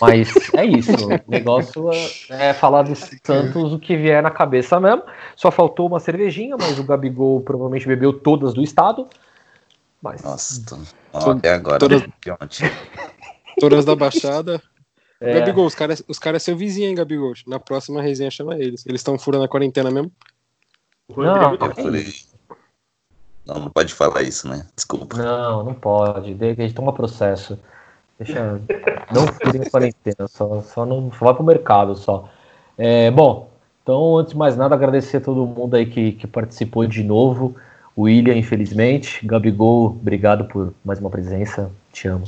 [0.00, 0.92] Mas é isso.
[1.26, 5.02] O negócio é, é falar do Santos o que vier na cabeça mesmo.
[5.34, 9.08] Só faltou uma cervejinha, mas o Gabigol provavelmente bebeu todas do estado.
[10.00, 10.78] Mas Nossa, tô...
[11.12, 11.80] Ó, até agora.
[11.80, 12.04] todas-.
[13.58, 14.62] Todas da Baixada.
[15.20, 17.32] É, Gabigol, os caras os cara é seu vizinho, hein, Gabigol?
[17.46, 18.84] Na próxima resenha chama eles.
[18.86, 20.12] Eles estão furando a quarentena mesmo?
[21.16, 22.06] Não, Eu falei.
[23.46, 24.66] Não, não pode falar isso, né?
[24.74, 25.16] Desculpa.
[25.16, 26.34] não, não pode.
[26.34, 27.58] De- A gente toma processo.
[28.18, 28.60] Deixa.
[29.12, 32.28] Não furem a quarentena, só, só não só vai pro mercado só.
[32.76, 33.50] É, bom,
[33.82, 37.54] então, antes de mais nada, agradecer a todo mundo aí que, que participou de novo.
[37.94, 39.24] O William, infelizmente.
[39.24, 41.70] Gabigol, obrigado por mais uma presença.
[41.92, 42.24] Te amo.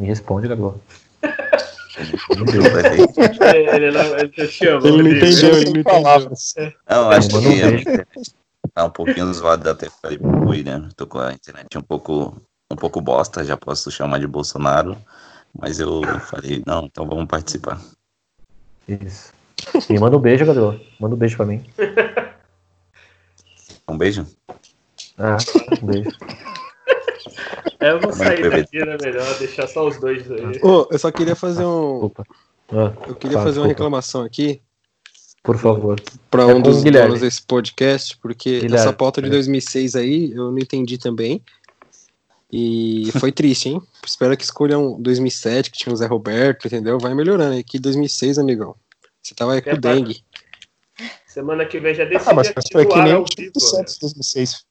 [0.00, 0.48] Me responde.
[0.48, 0.74] Meu Deus.
[3.54, 4.88] ele, não, ele te ama.
[4.88, 5.84] Ele não entendeu, ele não entendeu.
[5.84, 6.54] palavras.
[6.88, 8.06] Não, acho que um internet
[8.72, 9.30] tá um pouquinho
[9.68, 10.88] até falei pro William.
[10.96, 12.40] Tô com a internet um pouco,
[12.70, 14.96] um pouco bosta, já posso chamar de Bolsonaro.
[15.58, 17.78] Mas eu falei, não, então vamos participar.
[18.88, 19.34] Isso.
[19.90, 20.80] Me manda um beijo, Gabigol.
[20.98, 21.62] Manda um beijo pra mim.
[23.86, 24.26] Um beijo?
[25.18, 25.36] Ah,
[25.82, 26.10] um beijo.
[27.80, 28.96] É, eu vou sair daqui, né?
[29.02, 30.60] Melhor deixar só os dois aí.
[30.62, 32.10] Ô, eu só queria fazer um.
[32.72, 33.68] Ah, Eu queria Tá, fazer uma desculpa.
[33.68, 34.60] reclamação aqui.
[35.42, 35.98] Por favor.
[36.30, 37.08] Para É um com dos Guilherme.
[37.08, 39.30] donos desse podcast, porque Guilherme, essa pauta de é.
[39.30, 41.42] 2006 aí eu não entendi também.
[42.52, 43.80] E foi triste, hein?
[44.04, 46.98] Espero que escolham 2007, que tinha o Zé Roberto, entendeu?
[46.98, 47.62] Vai melhorando aí.
[47.64, 48.74] Que 2006, amigão.
[49.22, 50.22] Você tava aí com É, o dengue.
[51.26, 53.24] Semana que vem já decidi Ah, mas aqui foi que ar nem o?
[53.58, 54.64] Santos 2006.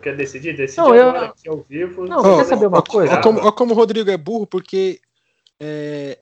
[0.00, 0.56] Quer decidir?
[0.56, 2.06] Decide Não, eu- agora aqui ao vivo.
[2.06, 3.14] Não, Ó, quer saber uma ó, coisa?
[3.14, 5.00] Ó, como, ó como o Rodrigo é burro, porque
[5.60, 6.18] é,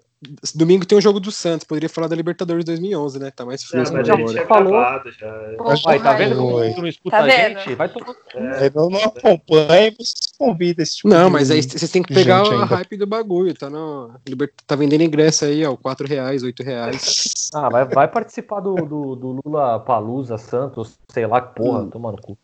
[0.55, 1.67] domingo tem o jogo do Santos.
[1.67, 3.31] Poderia falar da Libertadores 2011, né?
[3.31, 4.37] Tá mais Não, fresco mas já a gente agora.
[4.37, 4.79] tinha falou.
[4.79, 5.83] acabado já.
[5.85, 7.75] Vai, tá vendo como tu não escuta Tá a gente?
[7.75, 8.15] Vai tomar.
[8.35, 11.91] É, Eu não, não acompanha e você convida esse tipo Não, de- mas aí vocês
[11.91, 13.53] têm que pegar a hype do bagulho.
[13.55, 15.77] Tá, no, Liber- tá vendendo ingresso aí, ó.
[15.77, 17.25] 4 reais, 8 reais.
[17.55, 21.91] Ah, vai, vai participar do, do, do Lula Palusa Santos, sei lá que porra, Hum.
[21.91, 22.39] toma no cu.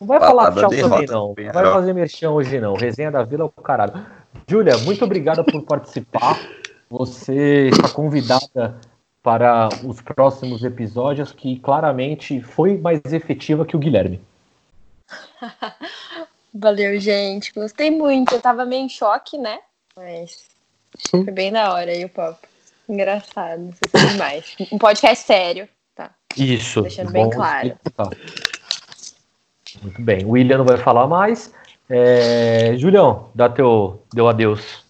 [0.00, 1.34] Não vai falar Balada tchau também, não.
[1.36, 2.74] Não vai fazer merchan hoje, não.
[2.74, 4.06] Resenha da Vila é o caralho.
[4.48, 6.40] Júlia, muito obrigada por participar.
[6.88, 8.80] Você está convidada
[9.22, 14.20] para os próximos episódios, que claramente foi mais efetiva que o Guilherme.
[16.54, 17.52] Valeu, gente.
[17.52, 18.34] Gostei muito.
[18.34, 19.58] Eu tava meio em choque, né?
[19.94, 20.48] Mas
[21.10, 22.48] foi bem da hora aí o papo.
[22.88, 23.70] Engraçado.
[23.70, 24.56] Vocês são demais.
[24.72, 25.68] Um podcast sério.
[25.94, 26.10] Tá.
[26.36, 26.82] Isso.
[26.82, 27.68] Deixando bem claro.
[27.68, 28.08] explicar.
[29.82, 30.24] Muito bem.
[30.24, 31.52] O William não vai falar mais.
[31.88, 32.76] É...
[32.76, 34.84] Julião, dá teu, deu adeus.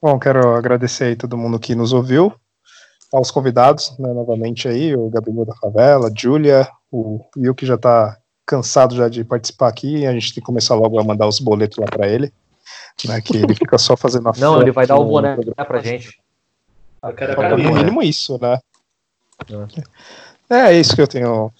[0.00, 2.30] Bom, quero agradecer aí todo mundo que nos ouviu,
[3.10, 7.78] aos convidados, né, novamente aí, o Gabriel da Favela, a Júlia, o Will que já
[7.78, 11.40] tá cansado já de participar aqui, a gente tem que começar logo a mandar os
[11.40, 12.30] boletos lá para ele,
[13.06, 15.80] né, que ele fica só fazendo a Não, foto ele vai dar o boné pra
[15.80, 16.18] gente.
[17.02, 18.58] Eu quero Falta no mínimo isso, né?
[20.50, 21.50] É, é isso que eu tenho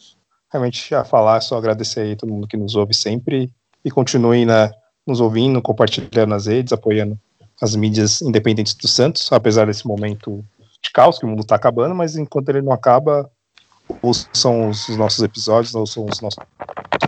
[0.54, 3.52] realmente a falar, só agradecer aí todo mundo que nos ouve sempre
[3.84, 4.70] e continuem né,
[5.04, 7.18] nos ouvindo, compartilhando nas redes, apoiando
[7.60, 10.44] as mídias independentes do Santos, apesar desse momento
[10.80, 13.28] de caos que o mundo está acabando, mas enquanto ele não acaba,
[14.00, 16.38] ouçam os, os nossos episódios, ouçam os nossos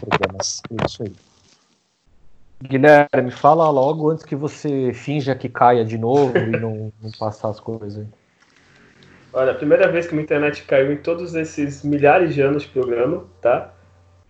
[0.00, 0.60] programas.
[0.70, 1.12] É isso aí.
[2.62, 7.50] Guilherme, fala logo antes que você finja que caia de novo e não, não passar
[7.50, 8.06] as coisas.
[9.36, 12.70] Olha, a primeira vez que minha internet caiu em todos esses milhares de anos de
[12.70, 13.70] programa, tá?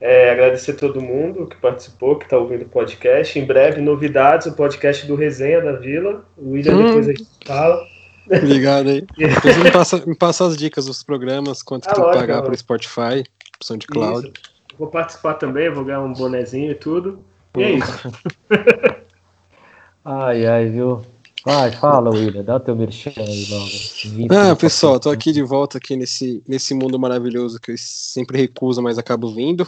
[0.00, 3.38] É, agradecer a todo mundo que participou, que está ouvindo o podcast.
[3.38, 6.24] Em breve, novidades, o podcast do Resenha da Vila.
[6.36, 6.86] O William Hum.
[6.86, 7.80] depois a gente fala.
[8.26, 9.06] Obrigado aí.
[9.16, 12.34] Depois me passa, me passa as dicas dos programas, quanto Ah, tem que lógico, pagar
[12.40, 12.48] lógico.
[12.48, 14.26] pro Spotify, opção de cloud.
[14.26, 14.32] Isso.
[14.76, 17.24] Vou participar também, vou ganhar um bonezinho e tudo.
[17.56, 18.10] E é isso.
[20.04, 21.02] Ai, ai, viu?
[21.46, 24.34] Vai, fala, William, dá teu merchan aí logo.
[24.34, 28.82] Ah, pessoal, tô aqui de volta aqui nesse, nesse mundo maravilhoso que eu sempre recuso,
[28.82, 29.64] mas acabo vindo.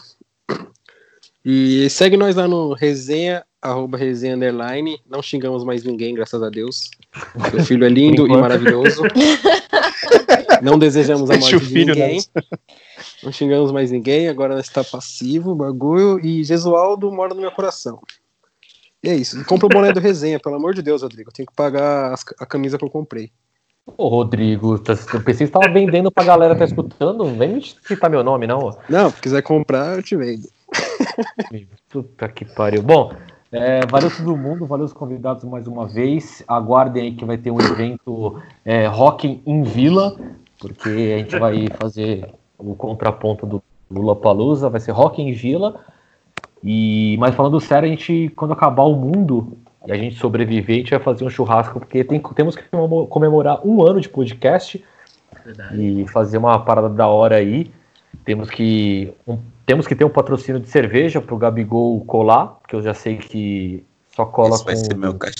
[1.45, 4.99] E segue nós lá no resenha, arroba resenha underline.
[5.09, 6.91] Não xingamos mais ninguém, graças a Deus.
[7.55, 9.03] Meu filho é lindo e maravilhoso.
[10.61, 12.09] Não desejamos a morte o de filho, né?
[12.09, 12.25] ninguém.
[13.23, 16.19] Não xingamos mais ninguém, agora nós está passivo, bagulho.
[16.27, 18.01] E Jesualdo mora no meu coração.
[19.03, 19.45] E é isso.
[19.45, 21.31] Compra o boné do resenha, pelo amor de Deus, Rodrigo.
[21.31, 23.31] Eu tenho que pagar as- a camisa que eu comprei.
[23.97, 27.17] Ô, Rodrigo, tá- eu pensei que você tava vendendo pra galera que tá escutando.
[27.25, 28.77] Não vem me citar meu nome, não.
[28.89, 30.49] Não, se quiser comprar, eu te vendo.
[31.89, 32.83] Puta que pariu.
[32.83, 33.13] Bom,
[33.51, 36.43] é, valeu todo mundo, valeu os convidados mais uma vez.
[36.47, 40.19] Aguardem aí que vai ter um evento é, Rock em Vila,
[40.61, 42.29] porque a gente vai fazer
[42.59, 45.81] o contraponto do Lula Palusa, vai ser Rock em Vila.
[46.63, 50.79] E, mas falando sério, a gente, quando acabar o mundo e a gente sobreviver, a
[50.81, 54.85] gente vai fazer um churrasco, porque tem- temos que comemo- comemorar um ano de podcast
[55.75, 57.71] e fazer uma parada da hora aí.
[58.25, 62.83] Temos que, um- temos que ter um patrocínio de cerveja pro Gabigol colar, que eu
[62.83, 63.85] já sei que
[64.15, 64.81] só cola Esse vai com.
[64.85, 65.37] ser meu cachê.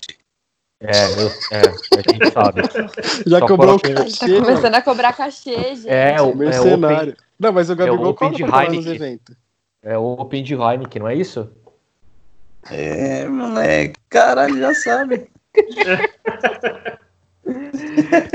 [0.81, 0.91] É,
[1.21, 2.63] eu, é, a gente sabe.
[3.27, 4.45] Já Só cobrou o Tá cachê, mano.
[4.47, 5.89] começando a cobrar cachê, gente.
[5.89, 7.17] É, o- Mercenário.
[7.37, 9.35] Não, mas o Gabigol Open cola de nos eventos.
[9.89, 11.49] É o Open de Heineken, não é isso?
[12.71, 15.31] É, moleque, caralho, já sabe.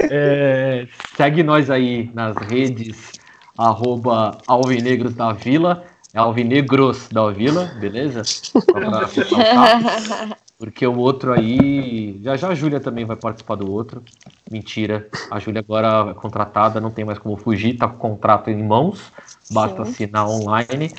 [0.09, 3.11] É, segue nós aí nas redes,
[3.55, 8.23] arroba Alvinegros da Vila, é Alvinegros da Vila, beleza?
[10.57, 12.19] Porque o outro aí.
[12.23, 14.01] Já já a Júlia também vai participar do outro.
[14.49, 15.07] Mentira.
[15.29, 18.63] A Júlia agora é contratada, não tem mais como fugir, tá com o contrato em
[18.63, 19.11] mãos.
[19.51, 19.91] Basta Sim.
[19.91, 20.91] assinar online.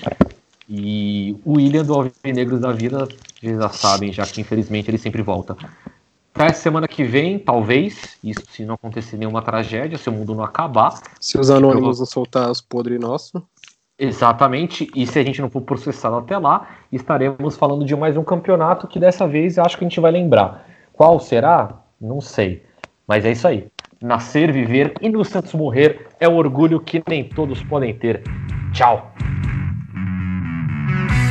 [0.69, 5.57] E o William do Alvinegros da vocês já sabem, já que infelizmente ele sempre volta.
[6.35, 10.43] Até semana que vem, talvez, isso se não acontecer nenhuma tragédia, se o mundo não
[10.43, 11.01] acabar.
[11.21, 13.41] Se os anônimos não soltar os podres nossos.
[13.97, 18.25] Exatamente, e se a gente não for processado até lá, estaremos falando de mais um
[18.25, 20.67] campeonato que dessa vez acho que a gente vai lembrar.
[20.93, 21.81] Qual será?
[22.01, 22.65] Não sei.
[23.07, 23.69] Mas é isso aí.
[24.03, 28.23] Nascer, viver e no Santos morrer é um orgulho que nem todos podem ter.
[28.73, 29.13] Tchau!
[30.87, 31.24] Bye.